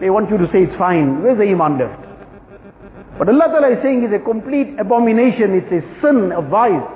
They 0.00 0.08
want 0.08 0.30
you 0.30 0.38
to 0.38 0.46
say 0.50 0.64
it's 0.64 0.78
fine. 0.78 1.22
Where's 1.22 1.38
the 1.38 1.44
iman 1.52 1.78
left? 1.78 1.99
What 3.20 3.28
Allah 3.28 3.52
Ta'ala 3.52 3.76
is 3.76 3.85
saying 3.85 4.09
is 4.09 4.16
a 4.16 4.24
complete 4.24 4.80
abomination. 4.80 5.52
It's 5.52 5.68
a 5.68 5.85
sin, 6.00 6.33
a 6.33 6.40
vice. 6.40 6.88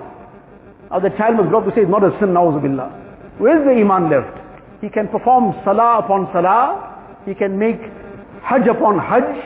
Now 0.88 0.96
the 1.04 1.12
child 1.20 1.36
must 1.36 1.52
grow 1.52 1.60
up 1.60 1.68
to 1.68 1.72
say 1.76 1.84
it's 1.84 1.92
not 1.92 2.00
a 2.00 2.16
sin, 2.16 2.32
na'uzubillah. 2.32 3.36
Where's 3.36 3.60
the 3.60 3.76
iman 3.84 4.08
left? 4.08 4.32
He 4.80 4.88
can 4.88 5.12
perform 5.12 5.52
salah 5.68 6.00
upon 6.00 6.32
salah, 6.32 7.20
he 7.28 7.34
can 7.36 7.58
make 7.60 7.76
hajj 8.40 8.64
upon 8.72 8.96
hajj, 9.04 9.36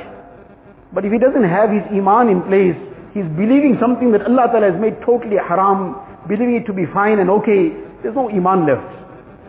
but 0.95 1.03
if 1.03 1.11
he 1.11 1.19
doesn't 1.19 1.43
have 1.43 1.75
his 1.75 1.83
iman 1.99 2.31
in 2.31 2.47
place, 2.47 2.79
he's 3.11 3.27
believing 3.35 3.75
something 3.83 4.15
that 4.15 4.23
Allah 4.31 4.47
Ta'ala 4.47 4.71
has 4.71 4.79
made 4.79 5.03
totally 5.03 5.35
haram, 5.35 5.99
believing 6.31 6.63
it 6.63 6.67
to 6.71 6.73
be 6.73 6.87
fine 6.95 7.19
and 7.19 7.27
okay, 7.43 7.75
there's 8.07 8.15
no 8.15 8.31
iman 8.31 8.71
left. 8.71 8.87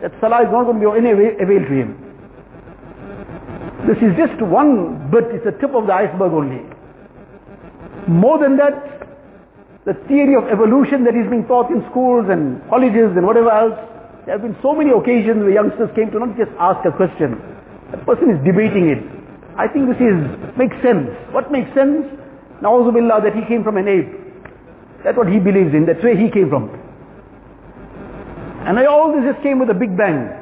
That 0.02 0.10
salah 0.18 0.42
is 0.42 0.50
not 0.50 0.66
going 0.66 0.82
to 0.82 0.82
be 0.82 0.90
of 0.90 0.98
any 0.98 1.14
way 1.14 1.38
avail 1.38 1.62
to 1.62 1.74
him. 1.78 1.94
This 3.86 4.02
is 4.02 4.18
just 4.18 4.34
one 4.42 4.98
bit, 5.14 5.30
it's 5.30 5.46
the 5.46 5.54
tip 5.62 5.78
of 5.78 5.86
the 5.86 5.94
iceberg 5.94 6.34
only. 6.34 6.66
More 8.08 8.38
than 8.38 8.56
that, 8.56 9.08
the 9.84 9.94
theory 10.08 10.36
of 10.36 10.44
evolution 10.48 11.04
that 11.04 11.16
is 11.16 11.28
being 11.28 11.46
taught 11.46 11.70
in 11.70 11.82
schools 11.90 12.26
and 12.28 12.60
colleges 12.68 13.16
and 13.16 13.26
whatever 13.26 13.50
else, 13.50 13.76
there 14.24 14.36
have 14.36 14.42
been 14.42 14.56
so 14.62 14.74
many 14.74 14.90
occasions 14.90 15.40
where 15.40 15.50
youngsters 15.50 15.88
came 15.96 16.10
to 16.12 16.18
not 16.20 16.36
just 16.36 16.52
ask 16.60 16.84
a 16.84 16.92
question, 16.92 17.40
the 17.90 17.98
person 18.04 18.30
is 18.30 18.38
debating 18.44 18.88
it. 18.92 19.00
I 19.56 19.66
think 19.66 19.88
this 19.88 19.98
is, 19.98 20.16
makes 20.56 20.76
sense. 20.84 21.10
What 21.32 21.50
makes 21.50 21.72
sense? 21.74 22.06
Na'uzubillah 22.62 23.24
that 23.24 23.34
he 23.34 23.42
came 23.48 23.64
from 23.64 23.76
an 23.76 23.88
ape. 23.88 24.12
That's 25.02 25.16
what 25.16 25.28
he 25.28 25.40
believes 25.40 25.72
in, 25.72 25.86
that's 25.86 26.02
where 26.04 26.16
he 26.16 26.30
came 26.30 26.48
from. 26.48 26.68
And 28.68 28.76
all 28.86 29.10
this 29.10 29.24
just 29.32 29.42
came 29.42 29.58
with 29.58 29.70
a 29.70 29.74
big 29.74 29.96
bang. 29.96 30.40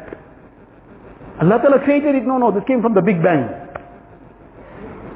Allah 1.41 1.63
Ta'ala 1.63 1.79
created 1.85 2.17
it, 2.17 2.27
no, 2.27 2.39
no, 2.39 2.51
this 2.51 2.65
came 2.67 2.83
from 2.83 2.95
the 2.95 3.01
Big 3.01 3.23
Bang. 3.23 3.47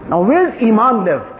Now 0.08 0.22
where's 0.22 0.54
Iman 0.62 1.04
left? 1.04 1.31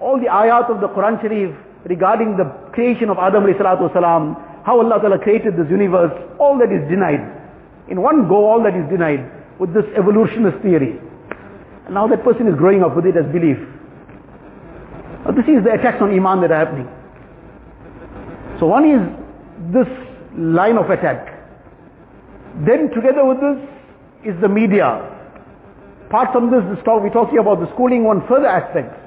All 0.00 0.18
the 0.18 0.26
ayat 0.26 0.70
of 0.70 0.80
the 0.80 0.88
Quran 0.88 1.20
Sharif 1.20 1.54
regarding 1.84 2.36
the 2.36 2.44
creation 2.72 3.10
of 3.10 3.18
Adam 3.18 3.44
salam, 3.58 4.36
how 4.64 4.80
Allah 4.80 5.00
Ta'ala 5.00 5.18
created 5.18 5.56
this 5.56 5.68
universe, 5.70 6.12
all 6.38 6.58
that 6.58 6.72
is 6.72 6.88
denied. 6.88 7.20
In 7.88 8.00
one 8.02 8.28
go, 8.28 8.44
all 8.48 8.62
that 8.62 8.74
is 8.76 8.88
denied 8.88 9.24
with 9.58 9.74
this 9.74 9.84
evolutionist 9.96 10.58
theory. 10.62 10.98
And 11.86 11.94
now 11.94 12.06
that 12.08 12.24
person 12.24 12.46
is 12.46 12.54
growing 12.54 12.82
up 12.82 12.96
with 12.96 13.06
it 13.06 13.16
as 13.16 13.26
belief. 13.32 13.58
Now 15.24 15.32
this 15.32 15.44
is 15.48 15.64
the 15.64 15.72
attacks 15.72 16.00
on 16.00 16.10
Iman 16.12 16.40
that 16.42 16.50
are 16.52 16.64
happening. 16.64 16.88
So 18.58 18.66
one 18.66 18.84
is 18.84 19.00
this 19.72 19.88
line 20.36 20.76
of 20.76 20.88
attack. 20.88 21.28
Then 22.66 22.90
together 22.90 23.24
with 23.24 23.40
this, 23.40 23.58
is 24.24 24.38
the 24.40 24.48
media. 24.48 25.00
Apart 26.08 26.32
from 26.32 26.50
this, 26.50 26.60
this 26.74 26.84
talk, 26.84 27.02
we're 27.02 27.10
talking 27.10 27.38
about 27.38 27.60
the 27.60 27.72
schooling, 27.72 28.04
one 28.04 28.26
further 28.28 28.46
aspect 28.46 28.99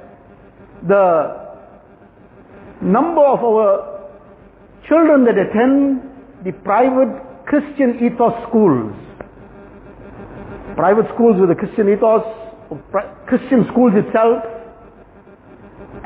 The 0.87 1.49
number 2.81 3.25
of 3.25 3.41
our 3.43 4.11
children 4.89 5.25
that 5.25 5.37
attend 5.37 6.03
the 6.45 6.53
private 6.65 7.11
Christian 7.47 7.99
ethos 8.05 8.33
schools. 8.49 8.95
Private 10.77 11.07
schools 11.15 11.41
with 11.41 11.51
a 11.51 11.55
Christian 11.55 11.89
ethos, 11.89 12.23
Christian 13.27 13.67
schools 13.73 13.93
itself. 13.97 14.45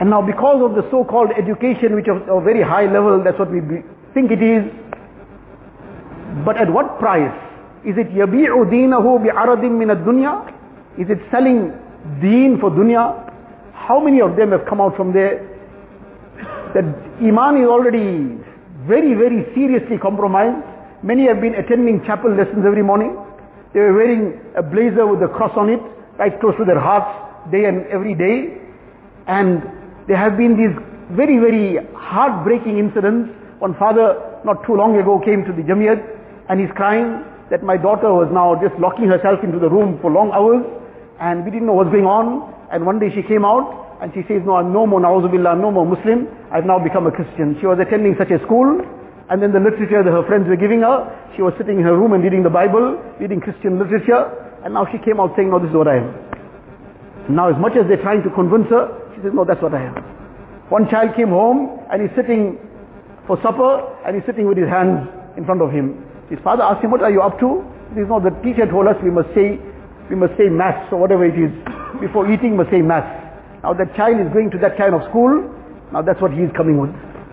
And 0.01 0.09
now 0.09 0.23
because 0.23 0.63
of 0.63 0.75
the 0.75 0.89
so-called 0.91 1.31
education 1.37 1.95
which 1.95 2.09
is 2.09 2.17
of 2.29 2.43
a 2.43 2.45
very 2.45 2.63
high 2.63 2.87
level, 2.87 3.23
that's 3.23 3.39
what 3.39 3.51
we 3.51 3.61
think 4.15 4.31
it 4.31 4.43
is. 4.43 4.65
But 6.45 6.57
at 6.57 6.73
what 6.73 6.99
price? 6.99 7.35
Is 7.85 7.99
it 7.99 8.09
يَبِيعُ 8.15 8.71
دِينَهُ 8.71 9.03
بِعَرَضٍ 9.03 9.63
مِنَ 9.67 9.91
الدُّنْيَا 9.91 10.99
Is 10.99 11.11
it 11.11 11.19
selling 11.31 11.73
deen 12.21 12.59
for 12.59 12.71
dunya? 12.71 13.26
How 13.86 14.00
many 14.00 14.22
of 14.22 14.36
them 14.36 14.52
have 14.52 14.66
come 14.68 14.82
out 14.82 14.98
from 14.98 15.14
there? 15.14 15.46
That 16.74 16.84
Iman 17.22 17.62
is 17.62 17.68
already 17.68 18.38
very, 18.86 19.14
very 19.14 19.46
seriously 19.54 19.98
compromised. 19.98 20.66
Many 21.04 21.28
have 21.28 21.40
been 21.40 21.56
attending 21.56 22.04
chapel 22.04 22.34
lessons 22.34 22.66
every 22.66 22.84
morning. 22.84 23.16
They 23.74 23.80
were 23.80 23.94
wearing 23.94 24.42
a 24.58 24.64
blazer 24.64 25.06
with 25.06 25.22
a 25.22 25.28
cross 25.28 25.52
on 25.56 25.70
it, 25.70 25.80
right 26.18 26.34
close 26.40 26.56
to 26.58 26.66
their 26.66 26.80
hearts, 26.80 27.52
day 27.52 27.66
and 27.66 27.86
every 27.88 28.16
day. 28.16 28.58
And 29.28 29.62
there 30.08 30.18
have 30.18 30.38
been 30.38 30.58
these 30.58 30.76
very, 31.16 31.38
very 31.38 31.78
heartbreaking 31.94 32.78
incidents. 32.78 33.30
One 33.60 33.76
father 33.76 34.40
not 34.44 34.66
too 34.66 34.76
long 34.76 34.98
ago 34.98 35.20
came 35.24 35.46
to 35.46 35.54
the 35.54 35.62
Jamiyat 35.62 36.00
and 36.50 36.60
he's 36.60 36.72
crying 36.76 37.24
that 37.50 37.64
my 37.64 37.78
daughter 37.78 38.12
was 38.12 38.28
now 38.32 38.60
just 38.62 38.78
locking 38.80 39.08
herself 39.08 39.44
into 39.44 39.60
the 39.60 39.70
room 39.70 40.00
for 40.02 40.12
long 40.12 40.32
hours 40.32 40.64
and 41.20 41.46
we 41.46 41.52
didn't 41.52 41.68
know 41.68 41.74
what's 41.74 41.92
going 41.92 42.06
on. 42.06 42.54
And 42.72 42.86
one 42.86 43.00
day 43.00 43.08
she 43.16 43.24
came 43.24 43.46
out 43.46 43.98
and 44.02 44.12
she 44.14 44.22
says, 44.28 44.44
no, 44.46 44.56
I'm 44.60 44.74
no 44.74 44.86
more, 44.86 45.00
na'uzubillah, 45.00 45.60
no 45.60 45.72
more 45.72 45.86
Muslim. 45.86 46.28
I've 46.52 46.66
now 46.66 46.78
become 46.80 47.08
a 47.08 47.12
Christian. 47.12 47.58
She 47.60 47.66
was 47.66 47.80
attending 47.80 48.16
such 48.20 48.30
a 48.32 48.44
school 48.44 48.82
and 49.30 49.42
then 49.42 49.52
the 49.52 49.60
literature 49.60 50.04
that 50.04 50.12
her 50.12 50.24
friends 50.28 50.48
were 50.48 50.60
giving 50.60 50.82
her, 50.82 51.08
she 51.36 51.42
was 51.42 51.54
sitting 51.58 51.80
in 51.80 51.84
her 51.84 51.96
room 51.96 52.14
and 52.14 52.24
reading 52.24 52.44
the 52.44 52.54
Bible, 52.54 53.00
reading 53.20 53.40
Christian 53.40 53.80
literature 53.80 54.32
and 54.64 54.74
now 54.74 54.86
she 54.92 55.00
came 55.00 55.20
out 55.20 55.32
saying, 55.36 55.50
no, 55.50 55.60
this 55.60 55.72
is 55.72 55.76
what 55.76 55.88
I 55.88 56.04
am. 56.04 56.12
Now 57.32 57.52
as 57.52 57.60
much 57.60 57.76
as 57.76 57.88
they're 57.88 58.02
trying 58.04 58.24
to 58.24 58.32
convince 58.32 58.68
her, 58.70 58.92
she 59.16 59.24
says, 59.24 59.32
no, 59.34 59.44
that's 59.44 59.62
what 59.62 59.74
I 59.74 59.88
am. 59.88 59.96
One 60.70 60.88
child 60.92 61.16
came 61.16 61.32
home 61.32 61.80
and 61.92 62.04
he's 62.04 62.12
sitting 62.16 62.60
for 63.26 63.40
supper 63.44 63.84
and 64.06 64.16
he's 64.16 64.26
sitting 64.28 64.48
with 64.48 64.58
his 64.58 64.68
hands 64.68 65.08
in 65.36 65.46
front 65.46 65.62
of 65.62 65.72
him. 65.72 66.04
His 66.30 66.40
father 66.44 66.64
asked 66.64 66.84
him, 66.84 66.92
what 66.92 67.02
are 67.04 67.12
you 67.12 67.22
up 67.22 67.40
to? 67.40 67.64
He 67.96 68.04
says, 68.04 68.12
no, 68.12 68.20
the 68.20 68.36
teacher 68.44 68.68
told 68.68 68.88
us 68.88 68.96
we 69.04 69.12
must 69.12 69.32
say, 69.32 69.60
we 70.10 70.16
must 70.16 70.38
say 70.38 70.50
mass 70.50 70.88
or 70.92 71.00
whatever 71.00 71.26
it 71.26 71.38
is. 71.38 71.52
Before 72.00 72.30
eating, 72.32 72.52
we 72.52 72.64
must 72.64 72.72
say 72.72 72.82
mass. 72.82 73.06
Now 73.64 73.74
that 73.74 73.96
child 73.96 74.20
is 74.20 74.32
going 74.34 74.52
to 74.52 74.58
that 74.60 74.78
kind 74.78 74.94
of 74.94 75.04
school. 75.10 75.44
Now 75.92 76.02
that's 76.02 76.22
what 76.22 76.32
he 76.32 76.42
is 76.42 76.52
coming 76.56 76.80
with. 76.80 76.92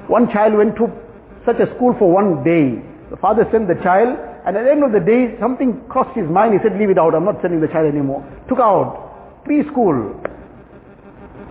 One 0.09 0.31
child 0.31 0.55
went 0.55 0.77
to 0.77 0.91
such 1.47 1.61
a 1.61 1.69
school 1.77 1.95
for 1.99 2.11
one 2.11 2.43
day. 2.43 2.81
The 3.11 3.17
father 3.17 3.47
sent 3.53 3.69
the 3.69 3.79
child 3.83 4.19
and 4.45 4.57
at 4.57 4.65
the 4.65 4.71
end 4.71 4.85
of 4.85 4.93
the 4.93 5.01
day, 5.01 5.37
something 5.41 5.81
crossed 5.89 6.17
his 6.17 6.29
mind. 6.29 6.53
He 6.53 6.61
said, 6.61 6.79
leave 6.79 6.91
it 6.91 6.99
out. 6.99 7.15
I'm 7.15 7.25
not 7.25 7.41
sending 7.41 7.61
the 7.61 7.69
child 7.69 7.89
anymore. 7.89 8.21
Took 8.49 8.61
out. 8.61 9.45
Preschool. 9.49 10.21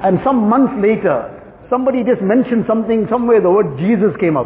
And 0.05 0.19
some 0.23 0.47
months 0.47 0.73
later, 0.77 1.33
somebody 1.71 2.03
just 2.03 2.21
mentioned 2.21 2.65
something, 2.67 3.07
somewhere 3.09 3.41
the 3.41 3.49
word 3.49 3.79
Jesus 3.79 4.13
came 4.19 4.37
up. 4.37 4.45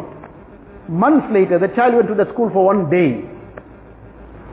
Months 0.88 1.28
later, 1.30 1.58
the 1.58 1.68
child 1.76 1.94
went 1.94 2.08
to 2.08 2.14
the 2.16 2.24
school 2.32 2.48
for 2.48 2.64
one 2.64 2.88
day. 2.88 3.20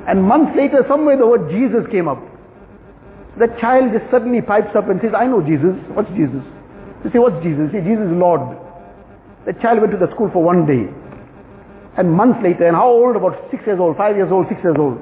And 0.07 0.23
months 0.23 0.55
later, 0.55 0.85
somewhere 0.87 1.17
the 1.17 1.25
word 1.25 1.49
Jesus 1.49 1.85
came 1.91 2.07
up. 2.07 2.21
The 3.37 3.47
child 3.59 3.91
just 3.91 4.09
suddenly 4.11 4.41
pipes 4.41 4.75
up 4.75 4.87
and 4.87 5.01
says, 5.01 5.11
I 5.15 5.25
know 5.25 5.41
Jesus. 5.41 5.75
What's 5.91 6.09
Jesus? 6.15 6.45
You 7.03 7.11
say, 7.11 7.19
what's 7.19 7.41
Jesus? 7.43 7.71
Say, 7.71 7.81
Jesus 7.81 8.07
is 8.07 8.15
Lord. 8.15 8.41
The 9.45 9.53
child 9.61 9.81
went 9.81 9.91
to 9.91 9.99
the 9.99 10.09
school 10.13 10.29
for 10.31 10.41
one 10.41 10.65
day. 10.65 10.87
And 11.97 12.11
months 12.11 12.39
later, 12.43 12.67
and 12.67 12.75
how 12.75 12.89
old? 12.89 13.15
About 13.15 13.35
six 13.51 13.65
years 13.65 13.79
old, 13.79 13.97
five 13.97 14.15
years 14.15 14.31
old, 14.31 14.47
six 14.47 14.61
years 14.63 14.75
old. 14.77 14.99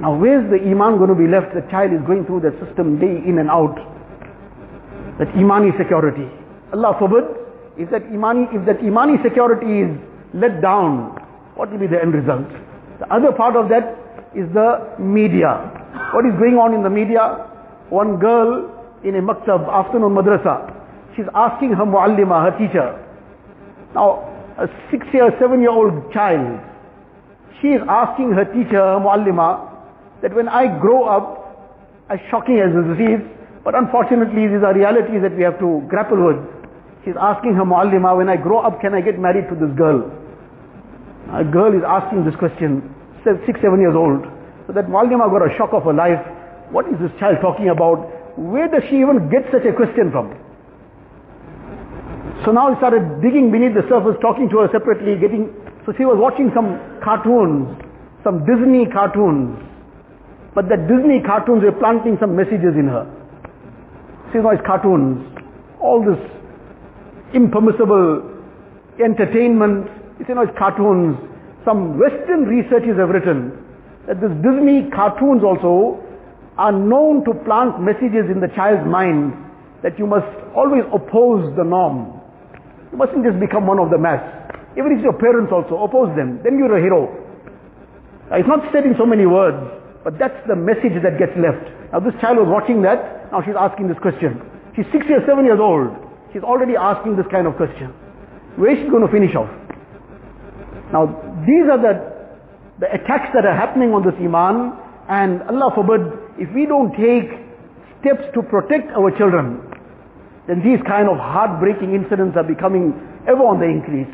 Now 0.00 0.14
where's 0.14 0.42
the 0.50 0.58
iman 0.70 0.98
going 0.98 1.10
to 1.10 1.14
be 1.14 1.26
left? 1.26 1.54
The 1.54 1.62
child 1.70 1.92
is 1.92 2.02
going 2.06 2.26
through 2.26 2.40
the 2.40 2.52
system 2.64 2.98
day 2.98 3.22
in 3.22 3.38
and 3.38 3.50
out. 3.50 3.78
That 5.18 5.30
imani 5.38 5.70
security. 5.78 6.26
Allah 6.72 6.96
forbid, 6.98 7.24
if 7.78 7.90
that 7.90 8.02
imani, 8.10 8.50
if 8.50 8.66
that 8.66 8.82
imani 8.82 9.22
security 9.22 9.86
is 9.86 9.90
let 10.34 10.60
down, 10.60 11.14
what 11.54 11.70
will 11.70 11.78
be 11.78 11.86
the 11.86 12.00
end 12.02 12.14
result? 12.14 12.50
The 13.00 13.12
other 13.12 13.32
part 13.32 13.56
of 13.56 13.68
that 13.70 13.98
is 14.34 14.46
the 14.54 14.96
media. 14.98 15.70
What 16.14 16.26
is 16.26 16.34
going 16.38 16.58
on 16.58 16.74
in 16.74 16.82
the 16.82 16.90
media? 16.90 17.50
One 17.90 18.18
girl 18.18 18.70
in 19.04 19.14
a 19.16 19.22
maktab, 19.22 19.68
afternoon 19.68 20.14
madrasa, 20.14 20.72
she's 21.14 21.26
asking 21.34 21.72
her 21.72 21.84
muallima, 21.84 22.50
her 22.50 22.54
teacher. 22.58 22.98
Now, 23.94 24.30
a 24.58 24.66
six 24.90 25.06
year, 25.12 25.30
seven 25.38 25.60
year 25.60 25.70
old 25.70 26.12
child, 26.12 26.58
she 27.60 27.68
is 27.68 27.82
asking 27.88 28.32
her 28.32 28.44
teacher, 28.44 28.80
her 28.80 28.98
muallima, 28.98 29.70
that 30.22 30.34
when 30.34 30.48
I 30.48 30.66
grow 30.80 31.04
up, 31.04 31.42
as 32.10 32.18
shocking 32.30 32.60
as 32.60 32.72
this 32.72 33.00
is, 33.00 33.20
but 33.64 33.74
unfortunately 33.74 34.46
these 34.48 34.62
are 34.62 34.74
realities 34.74 35.22
that 35.22 35.36
we 35.36 35.42
have 35.42 35.58
to 35.58 35.82
grapple 35.88 36.20
with. 36.20 36.40
She's 37.04 37.16
asking 37.20 37.54
her 37.54 37.64
muallima, 37.64 38.16
when 38.16 38.28
I 38.28 38.36
grow 38.36 38.58
up, 38.60 38.80
can 38.80 38.94
I 38.94 39.00
get 39.00 39.18
married 39.18 39.48
to 39.50 39.54
this 39.54 39.74
girl? 39.76 40.10
A 41.32 41.44
girl 41.44 41.72
is 41.72 41.82
asking 41.86 42.24
this 42.24 42.36
question, 42.36 42.94
six, 43.24 43.60
seven 43.60 43.80
years 43.80 43.96
old. 43.96 44.24
So 44.66 44.72
that 44.72 44.86
muallima 44.86 45.30
got 45.30 45.44
a 45.44 45.54
shock 45.56 45.72
of 45.72 45.84
her 45.84 45.92
life. 45.92 46.20
What 46.70 46.86
is 46.86 46.98
this 47.00 47.12
child 47.18 47.38
talking 47.40 47.68
about? 47.68 48.10
Where 48.38 48.68
does 48.68 48.82
she 48.90 49.00
even 49.00 49.30
get 49.30 49.44
such 49.52 49.64
a 49.64 49.72
question 49.72 50.10
from? 50.10 50.34
So 52.44 52.52
now 52.52 52.68
he 52.72 52.76
started 52.76 53.22
digging 53.22 53.50
beneath 53.50 53.74
the 53.74 53.88
surface, 53.88 54.16
talking 54.20 54.50
to 54.50 54.58
her 54.58 54.68
separately, 54.72 55.16
getting, 55.16 55.48
so 55.86 55.92
she 55.96 56.04
was 56.04 56.18
watching 56.18 56.50
some 56.52 56.76
cartoons, 57.02 57.68
some 58.22 58.44
Disney 58.44 58.84
cartoons. 58.84 59.56
But 60.54 60.68
the 60.68 60.76
Disney 60.76 61.20
cartoons 61.24 61.62
were 61.62 61.72
planting 61.72 62.18
some 62.20 62.36
messages 62.36 62.76
in 62.76 62.86
her. 62.86 63.08
See, 64.32 64.38
now 64.40 64.50
it's 64.50 64.62
cartoons. 64.66 65.24
All 65.80 66.04
this 66.04 66.20
impermissible 67.32 68.22
entertainment. 69.02 69.88
You 70.18 70.34
know, 70.34 70.42
it's 70.42 70.56
cartoons. 70.58 71.18
Some 71.64 71.98
Western 71.98 72.44
researchers 72.44 72.98
have 72.98 73.08
written 73.08 73.52
that 74.06 74.20
these 74.20 74.36
Disney 74.44 74.90
cartoons 74.90 75.42
also 75.42 76.00
are 76.56 76.72
known 76.72 77.24
to 77.24 77.34
plant 77.44 77.80
messages 77.80 78.30
in 78.30 78.38
the 78.38 78.48
child's 78.54 78.86
mind 78.86 79.34
that 79.82 79.98
you 79.98 80.06
must 80.06 80.28
always 80.54 80.84
oppose 80.92 81.50
the 81.56 81.64
norm. 81.64 82.20
You 82.92 82.98
mustn't 82.98 83.24
just 83.24 83.40
become 83.40 83.66
one 83.66 83.78
of 83.78 83.90
the 83.90 83.98
mass. 83.98 84.22
Even 84.78 84.92
if 84.92 85.02
your 85.02 85.14
parents 85.14 85.50
also 85.50 85.82
oppose 85.82 86.14
them, 86.16 86.40
then 86.44 86.58
you're 86.58 86.76
a 86.76 86.80
hero. 86.80 87.10
Now, 88.30 88.36
it's 88.36 88.48
not 88.48 88.64
said 88.72 88.86
in 88.86 88.94
so 88.96 89.04
many 89.04 89.26
words, 89.26 89.58
but 90.04 90.18
that's 90.18 90.36
the 90.46 90.54
message 90.54 90.94
that 91.02 91.18
gets 91.18 91.32
left. 91.36 91.64
Now 91.92 92.00
this 92.00 92.14
child 92.20 92.38
was 92.38 92.48
watching 92.48 92.82
that, 92.82 93.32
now 93.32 93.42
she's 93.42 93.58
asking 93.58 93.88
this 93.88 93.98
question. 93.98 94.40
She's 94.76 94.86
six 94.92 95.06
years, 95.08 95.22
seven 95.26 95.44
years 95.44 95.60
old. 95.60 95.90
She's 96.32 96.42
already 96.42 96.76
asking 96.76 97.16
this 97.16 97.26
kind 97.30 97.46
of 97.46 97.56
question. 97.56 97.90
Where 98.56 98.70
is 98.70 98.82
she 98.82 98.90
going 98.90 99.06
to 99.06 99.12
finish 99.12 99.34
off? 99.34 99.50
Now 100.94 101.10
these 101.42 101.66
are 101.66 101.80
the, 101.82 101.94
the 102.78 102.88
attacks 102.94 103.34
that 103.34 103.44
are 103.44 103.56
happening 103.56 103.90
on 103.90 104.06
this 104.06 104.14
iman 104.22 104.78
and 105.10 105.42
Allah 105.50 105.74
forbid, 105.74 106.06
if 106.38 106.48
we 106.54 106.66
don't 106.66 106.94
take 106.94 107.28
steps 108.00 108.24
to 108.34 108.42
protect 108.42 108.94
our 108.94 109.10
children, 109.18 109.60
then 110.46 110.62
these 110.62 110.78
kind 110.86 111.08
of 111.08 111.18
heartbreaking 111.18 111.94
incidents 111.94 112.36
are 112.36 112.44
becoming 112.46 112.94
ever 113.26 113.42
on 113.42 113.58
the 113.58 113.66
increase. 113.66 114.08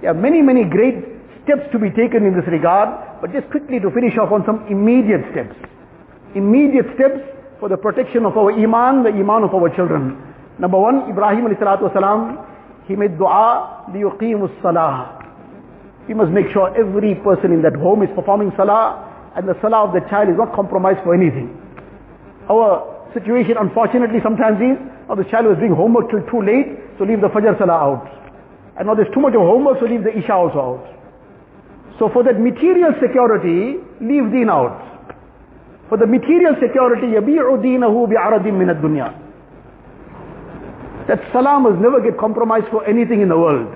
There 0.00 0.10
are 0.10 0.14
many, 0.14 0.40
many 0.40 0.64
great 0.64 1.02
steps 1.44 1.66
to 1.72 1.78
be 1.78 1.90
taken 1.90 2.24
in 2.24 2.36
this 2.36 2.46
regard, 2.46 3.20
but 3.20 3.32
just 3.32 3.50
quickly 3.50 3.80
to 3.80 3.90
finish 3.90 4.16
off 4.16 4.32
on 4.32 4.44
some 4.46 4.66
immediate 4.68 5.24
steps. 5.32 5.56
Immediate 6.34 6.94
steps 6.94 7.20
for 7.60 7.68
the 7.68 7.76
protection 7.76 8.24
of 8.24 8.36
our 8.36 8.52
iman, 8.52 9.02
the 9.02 9.10
iman 9.10 9.44
of 9.44 9.54
our 9.54 9.68
children. 9.74 10.20
Number 10.58 10.78
one, 10.78 11.08
Ibrahim 11.10 11.48
alayhi 11.48 11.60
salatu 11.60 11.90
wasalam, 11.90 12.44
he 12.86 12.96
made 12.96 13.16
dua, 13.18 13.88
liyuqimus 13.90 14.52
salah. 14.62 15.23
We 16.07 16.13
must 16.13 16.31
make 16.31 16.49
sure 16.49 16.73
every 16.73 17.15
person 17.15 17.53
in 17.53 17.61
that 17.61 17.75
home 17.75 18.01
is 18.01 18.09
performing 18.15 18.51
salah, 18.57 19.31
and 19.35 19.47
the 19.47 19.53
salah 19.61 19.85
of 19.85 19.93
the 19.93 20.01
child 20.09 20.29
is 20.29 20.37
not 20.37 20.55
compromised 20.55 21.03
for 21.03 21.13
anything. 21.13 21.53
Our 22.49 23.09
situation 23.13 23.57
unfortunately 23.59 24.19
sometimes 24.23 24.57
is, 24.57 24.77
now 25.07 25.15
the 25.15 25.25
child 25.29 25.45
was 25.45 25.57
doing 25.57 25.73
homework 25.73 26.09
till 26.09 26.21
too 26.29 26.41
late, 26.41 26.81
so 26.97 27.05
leave 27.05 27.21
the 27.21 27.29
Fajr 27.29 27.57
Salah 27.57 27.77
out. 27.77 28.05
And 28.77 28.87
now 28.87 28.95
there's 28.95 29.13
too 29.13 29.21
much 29.21 29.33
of 29.33 29.41
homework, 29.41 29.79
so 29.79 29.85
leave 29.85 30.03
the 30.03 30.13
Isha 30.17 30.33
also 30.33 30.59
out. 30.59 30.85
So 31.97 32.09
for 32.09 32.23
that 32.23 32.39
material 32.39 32.93
security, 33.01 33.77
leave 34.01 34.31
deen 34.31 34.49
out. 34.49 34.81
For 35.89 35.97
the 35.97 36.05
material 36.05 36.55
security, 36.61 37.07
يَبِيعُ 37.17 37.57
دِينَهُ 37.61 37.89
بِعَرَضٍ 37.89 38.45
مِنَ 38.45 38.69
الدُّنْيا 38.69 39.13
That 41.07 41.19
salah 41.33 41.59
must 41.59 41.81
never 41.81 41.99
get 42.01 42.17
compromised 42.17 42.67
for 42.69 42.85
anything 42.85 43.21
in 43.21 43.29
the 43.29 43.37
world. 43.37 43.67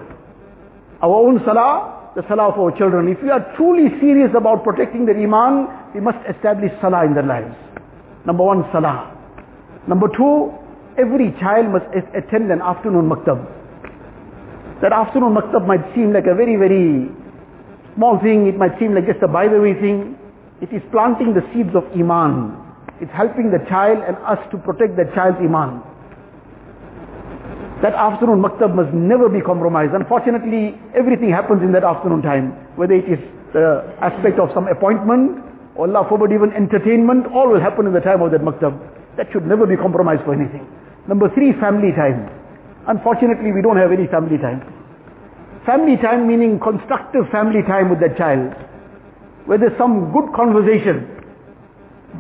Our 1.02 1.16
own 1.16 1.42
salah, 1.44 1.97
the 2.19 2.27
salah 2.27 2.51
of 2.51 2.59
our 2.59 2.75
children. 2.75 3.07
If 3.07 3.23
we 3.23 3.31
are 3.31 3.47
truly 3.55 3.95
serious 4.03 4.35
about 4.35 4.67
protecting 4.67 5.07
their 5.07 5.15
iman, 5.15 5.71
we 5.95 6.01
must 6.03 6.19
establish 6.27 6.75
salah 6.83 7.07
in 7.07 7.15
their 7.15 7.23
lives. 7.23 7.55
Number 8.27 8.43
one, 8.43 8.67
salah. 8.75 9.15
Number 9.87 10.11
two, 10.11 10.51
every 10.99 11.31
child 11.39 11.71
must 11.71 11.87
attend 11.95 12.51
an 12.51 12.59
afternoon 12.59 13.07
maktab. 13.07 13.39
That 14.83 14.91
afternoon 14.91 15.39
maktab 15.39 15.63
might 15.63 15.87
seem 15.95 16.11
like 16.11 16.27
a 16.27 16.35
very, 16.35 16.59
very 16.59 17.07
small 17.95 18.19
thing. 18.19 18.51
It 18.51 18.59
might 18.59 18.75
seem 18.83 18.99
like 18.99 19.07
just 19.07 19.23
a 19.23 19.31
by 19.31 19.47
the 19.47 19.63
way 19.63 19.79
thing. 19.79 20.19
It 20.59 20.75
is 20.75 20.83
planting 20.91 21.39
the 21.39 21.47
seeds 21.55 21.71
of 21.79 21.87
iman. 21.95 22.59
It's 22.99 23.15
helping 23.15 23.55
the 23.55 23.63
child 23.71 24.03
and 24.03 24.19
us 24.27 24.43
to 24.51 24.59
protect 24.59 24.99
the 24.99 25.07
child's 25.15 25.39
iman. 25.39 25.87
That 27.83 27.95
afternoon 27.95 28.43
maktab 28.43 28.75
must 28.75 28.93
never 28.93 29.29
be 29.29 29.41
compromised. 29.41 29.95
Unfortunately, 29.95 30.75
everything 30.99 31.31
happens 31.31 31.63
in 31.63 31.71
that 31.73 31.85
afternoon 31.85 32.23
time. 32.23 32.51
Whether 32.75 32.95
it 32.95 33.07
is 33.07 33.23
the 33.55 33.87
aspect 34.03 34.39
of 34.43 34.51
some 34.53 34.67
appointment, 34.67 35.39
or 35.79 35.87
Allah 35.87 36.03
forbid 36.09 36.35
even 36.35 36.51
entertainment, 36.53 37.31
all 37.31 37.47
will 37.47 37.61
happen 37.61 37.87
in 37.87 37.95
the 37.95 38.01
time 38.03 38.21
of 38.21 38.33
that 38.33 38.43
maktab. 38.43 38.75
That 39.17 39.31
should 39.33 39.47
never 39.47 39.65
be 39.65 39.77
compromised 39.77 40.25
for 40.25 40.35
anything. 40.35 40.67
Number 41.07 41.31
three, 41.35 41.55
family 41.63 41.95
time. 41.95 42.27
Unfortunately, 42.89 43.53
we 43.55 43.63
don't 43.63 43.79
have 43.79 43.93
any 43.93 44.09
family 44.09 44.39
time. 44.39 44.59
Family 45.65 45.97
time 45.99 46.27
meaning 46.27 46.59
constructive 46.59 47.31
family 47.31 47.63
time 47.63 47.91
with 47.91 48.01
that 48.01 48.19
child. 48.19 48.59
Where 49.47 49.59
there's 49.59 49.79
some 49.79 50.11
good 50.11 50.35
conversation. 50.35 51.07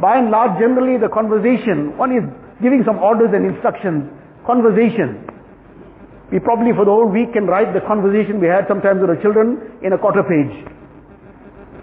By 0.00 0.18
and 0.18 0.30
large, 0.30 0.60
generally 0.60 1.02
the 1.02 1.08
conversation, 1.08 1.96
one 1.98 2.14
is 2.14 2.22
giving 2.62 2.84
some 2.86 2.98
orders 2.98 3.34
and 3.34 3.44
instructions. 3.44 4.06
Conversation. 4.46 5.26
We 6.30 6.38
probably 6.38 6.72
for 6.72 6.84
the 6.84 6.92
whole 6.92 7.08
week 7.08 7.32
can 7.32 7.46
write 7.46 7.72
the 7.72 7.80
conversation 7.80 8.40
we 8.40 8.48
had 8.48 8.68
sometimes 8.68 9.00
with 9.00 9.10
our 9.10 9.20
children 9.22 9.72
in 9.82 9.92
a 9.92 9.98
quarter 9.98 10.22
page. 10.22 10.52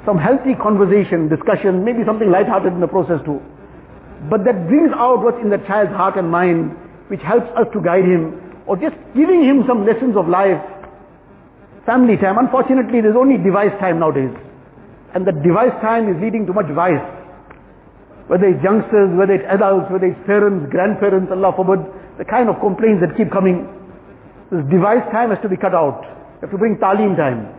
Some 0.06 0.20
healthy 0.20 0.54
conversation, 0.54 1.30
discussion, 1.30 1.84
maybe 1.84 2.06
something 2.06 2.30
light-hearted 2.30 2.74
in 2.74 2.80
the 2.80 2.88
process 2.88 3.18
too. 3.26 3.42
But 4.30 4.46
that 4.46 4.68
brings 4.68 4.94
out 4.94 5.24
what's 5.24 5.42
in 5.42 5.50
the 5.50 5.58
child's 5.66 5.94
heart 5.94 6.16
and 6.18 6.30
mind, 6.30 6.78
which 7.10 7.22
helps 7.22 7.50
us 7.58 7.66
to 7.74 7.82
guide 7.82 8.06
him, 8.06 8.38
or 8.68 8.78
just 8.78 8.96
giving 9.16 9.42
him 9.42 9.66
some 9.68 9.86
lessons 9.86 10.16
of 10.16 10.28
life. 10.28 10.62
Family 11.86 12.18
time. 12.18 12.38
Unfortunately, 12.38 13.02
there's 13.02 13.18
only 13.18 13.38
device 13.38 13.74
time 13.80 14.00
nowadays. 14.00 14.34
And 15.14 15.26
the 15.26 15.32
device 15.32 15.74
time 15.82 16.10
is 16.10 16.22
leading 16.22 16.46
to 16.46 16.54
much 16.54 16.66
vice. 16.74 17.02
Whether 18.28 18.50
it's 18.50 18.64
youngsters, 18.64 19.14
whether 19.18 19.34
it's 19.34 19.46
adults, 19.50 19.90
whether 19.90 20.06
it's 20.06 20.22
parents, 20.26 20.70
grandparents, 20.70 21.32
Allah 21.32 21.54
forbid, 21.54 21.86
the 22.18 22.26
kind 22.26 22.50
of 22.50 22.60
complaints 22.60 23.06
that 23.06 23.18
keep 23.18 23.32
coming. 23.32 23.70
This 24.52 24.62
device 24.70 25.02
time 25.10 25.34
has 25.34 25.42
to 25.42 25.50
be 25.50 25.58
cut 25.58 25.74
out. 25.74 26.06
You 26.06 26.46
have 26.46 26.52
to 26.52 26.58
bring 26.58 26.78
talim 26.78 27.18
time. 27.18 27.50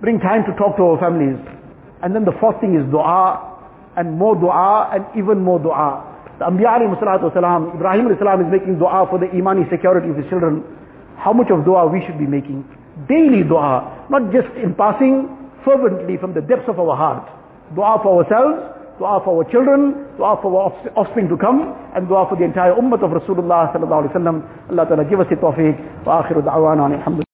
Bring 0.00 0.20
time 0.20 0.44
to 0.46 0.54
talk 0.54 0.76
to 0.76 0.94
our 0.94 0.98
families. 0.98 1.38
And 2.02 2.14
then 2.14 2.24
the 2.24 2.36
fourth 2.38 2.60
thing 2.60 2.78
is 2.78 2.86
dua, 2.90 3.40
and 3.96 4.18
more 4.18 4.34
dua, 4.34 4.90
and 4.94 5.02
even 5.18 5.42
more 5.42 5.58
dua. 5.58 6.06
The 6.38 6.44
Anbiya 6.46 6.78
alayhi 6.78 6.98
salatu 7.02 7.30
Ibrahim 7.30 8.06
alayhi 8.06 8.46
is 8.46 8.52
making 8.52 8.78
dua 8.78 9.06
for 9.10 9.18
the 9.18 9.30
imani 9.30 9.66
security 9.70 10.10
of 10.10 10.16
his 10.16 10.26
children. 10.30 10.62
How 11.16 11.32
much 11.32 11.50
of 11.50 11.64
dua 11.64 11.86
we 11.86 12.02
should 12.06 12.18
be 12.18 12.26
making? 12.26 12.62
Daily 13.08 13.42
dua, 13.42 14.06
not 14.10 14.30
just 14.30 14.50
in 14.54 14.74
passing, 14.74 15.30
fervently 15.64 16.18
from 16.18 16.34
the 16.34 16.42
depths 16.42 16.68
of 16.68 16.78
our 16.78 16.94
heart. 16.94 17.26
Dua 17.74 17.98
for 18.02 18.22
ourselves, 18.22 18.73
dua 18.98 19.20
for 19.24 19.36
our 19.38 19.44
children, 19.50 20.06
dua 20.16 20.38
for 20.40 20.50
our 20.54 20.72
offspring 20.96 21.28
to 21.28 21.36
come, 21.36 21.74
and 21.94 22.08
dua 22.08 22.26
for 22.28 22.36
the 22.36 22.44
entire 22.44 22.74
ummah 22.74 23.02
of 23.02 23.10
Rasulullah 23.10 23.74
sallallahu 23.74 24.06
alaihi 24.06 24.14
wasallam. 24.14 24.36
Allah 24.70 24.84
ta'ala 24.86 25.04
give 25.04 25.20
us 25.20 25.26
the 25.30 25.36
tawfiq. 25.36 26.06
Wa 26.06 26.22
akhiru 26.22 26.42
da'wana 26.42 26.94
alhamdulillah. 26.94 27.33